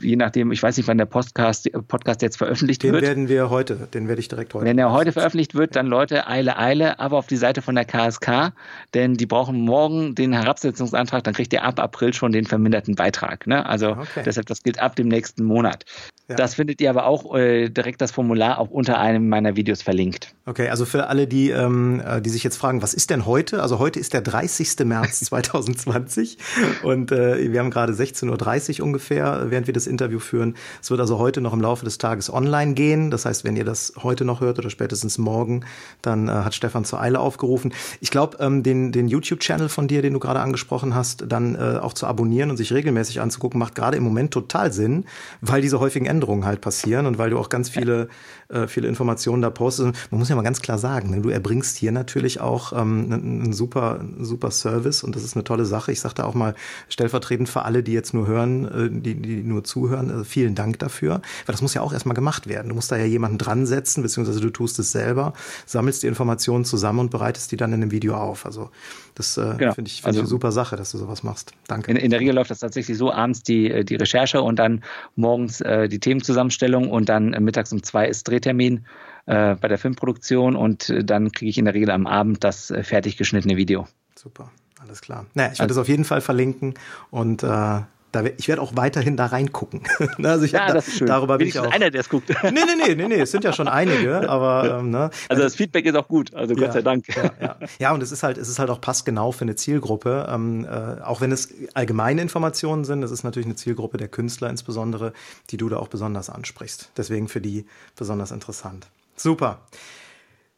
[0.00, 3.02] je nachdem, ich weiß nicht, wann der Podcast, Podcast jetzt veröffentlicht den wird.
[3.02, 4.64] Den werden wir heute, den werde ich direkt heute.
[4.64, 7.84] Wenn er heute veröffentlicht wird, dann Leute, Eile, Eile, aber auf die Seite von der
[7.84, 8.52] KSK,
[8.94, 13.46] denn die brauchen morgen den Herabsetzungsantrag, dann kriegt ihr ab April schon den verminderten Beitrag.
[13.46, 13.64] Ne?
[13.66, 14.22] Also okay.
[14.24, 15.84] deshalb, das gilt ab dem nächsten Monat.
[16.28, 16.36] Ja.
[16.36, 20.34] Das findet ihr aber auch äh, direkt das Formular auch unter einem meiner Videos verlinkt.
[20.46, 23.62] Okay, also für alle, die, ähm, äh, die sich jetzt fragen, was ist denn heute?
[23.62, 24.84] Also heute ist der 30.
[24.84, 25.86] März 2020.
[25.92, 26.38] 23
[26.82, 30.54] und äh, wir haben gerade 16.30 Uhr ungefähr, während wir das Interview führen.
[30.80, 33.10] Es wird also heute noch im Laufe des Tages online gehen.
[33.10, 35.64] Das heißt, wenn ihr das heute noch hört oder spätestens morgen,
[36.00, 37.72] dann äh, hat Stefan zur Eile aufgerufen.
[38.00, 41.78] Ich glaube, ähm, den, den YouTube-Channel von dir, den du gerade angesprochen hast, dann äh,
[41.80, 45.04] auch zu abonnieren und sich regelmäßig anzugucken, macht gerade im Moment total Sinn,
[45.40, 48.08] weil diese häufigen Änderungen halt passieren und weil du auch ganz viele,
[48.48, 49.92] äh, viele Informationen da postest.
[50.10, 53.52] Man muss ja mal ganz klar sagen, ne, du erbringst hier natürlich auch ähm, einen,
[53.52, 55.81] super, super Service und das ist eine tolle Sache.
[55.88, 56.54] Ich sage da auch mal
[56.88, 60.78] stellvertretend für alle, die jetzt nur hören, äh, die, die nur zuhören, also vielen Dank
[60.78, 62.68] dafür, weil das muss ja auch erstmal gemacht werden.
[62.68, 65.32] Du musst da ja jemanden dran setzen, beziehungsweise du tust es selber,
[65.66, 68.46] sammelst die Informationen zusammen und bereitest die dann in einem Video auf.
[68.46, 68.70] Also
[69.14, 69.74] das äh, genau.
[69.74, 71.52] finde ich, find also, ich eine super Sache, dass du sowas machst.
[71.68, 71.90] Danke.
[71.90, 74.82] In, in, der Regel läuft das tatsächlich so, abends die, die Recherche und dann
[75.16, 78.84] morgens äh, die Themenzusammenstellung und dann äh, mittags um zwei ist Drehtermin
[79.24, 83.56] bei der Filmproduktion und dann kriege ich in der Regel am Abend das fertig geschnittene
[83.56, 83.86] Video.
[84.16, 84.50] Super,
[84.82, 85.26] alles klar.
[85.34, 86.74] Naja, ich werde also, das auf jeden Fall verlinken
[87.10, 87.80] und äh,
[88.12, 89.82] da, ich werde auch weiterhin da reingucken.
[90.18, 91.06] Ne, also ich ja, da, das ist schön.
[91.06, 91.70] Darüber bin ich auch.
[91.72, 92.28] einer, der es guckt.
[92.28, 95.10] nee, nee, nee, nee, nee, es sind ja schon einige, aber ähm, ne.
[95.28, 97.06] Also das Feedback ist auch gut, also Gott ja, sei Dank.
[97.08, 97.56] Ja, ja.
[97.78, 101.00] ja, und es ist halt, es ist halt auch passgenau für eine Zielgruppe, ähm, äh,
[101.02, 103.02] auch wenn es allgemeine Informationen sind.
[103.02, 105.14] Es ist natürlich eine Zielgruppe der Künstler insbesondere,
[105.50, 106.90] die du da auch besonders ansprichst.
[106.96, 107.64] Deswegen für die
[107.96, 108.86] besonders interessant.
[109.16, 109.60] Super.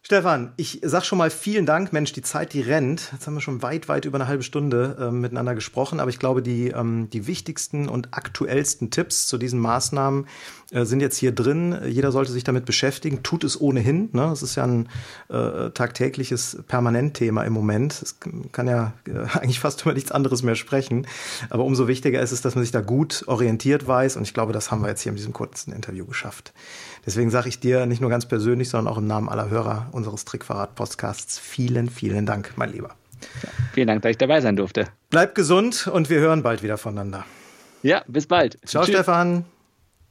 [0.07, 1.95] Stefan, ich sag schon mal vielen Dank.
[1.95, 3.09] Mensch, die Zeit, die rennt.
[3.13, 5.99] Jetzt haben wir schon weit, weit über eine halbe Stunde äh, miteinander gesprochen.
[5.99, 10.27] Aber ich glaube, die, ähm, die wichtigsten und aktuellsten Tipps zu diesen Maßnahmen
[10.73, 11.79] äh, sind jetzt hier drin.
[11.87, 13.23] Jeder sollte sich damit beschäftigen.
[13.23, 14.11] Tut es ohnehin.
[14.13, 14.27] Ne?
[14.29, 14.91] Das ist ja ein
[15.31, 18.03] äh, tagtägliches Permanentthema im Moment.
[18.03, 18.17] Es
[18.53, 21.07] kann ja äh, eigentlich fast über nichts anderes mehr sprechen.
[21.49, 24.19] Aber umso wichtiger ist es, dass man sich da gut orientiert weiß.
[24.19, 26.53] Und ich glaube, das haben wir jetzt hier in diesem kurzen Interview geschafft.
[27.07, 30.25] Deswegen sage ich dir nicht nur ganz persönlich, sondern auch im Namen aller Hörer unseres
[30.25, 32.91] Trickverrat-Podcasts vielen, vielen Dank, mein Lieber.
[33.43, 34.87] Ja, vielen Dank, dass ich dabei sein durfte.
[35.11, 37.25] Bleib gesund und wir hören bald wieder voneinander.
[37.83, 38.59] Ja, bis bald.
[38.65, 38.95] Ciao, Tschüss.
[38.95, 39.45] Stefan.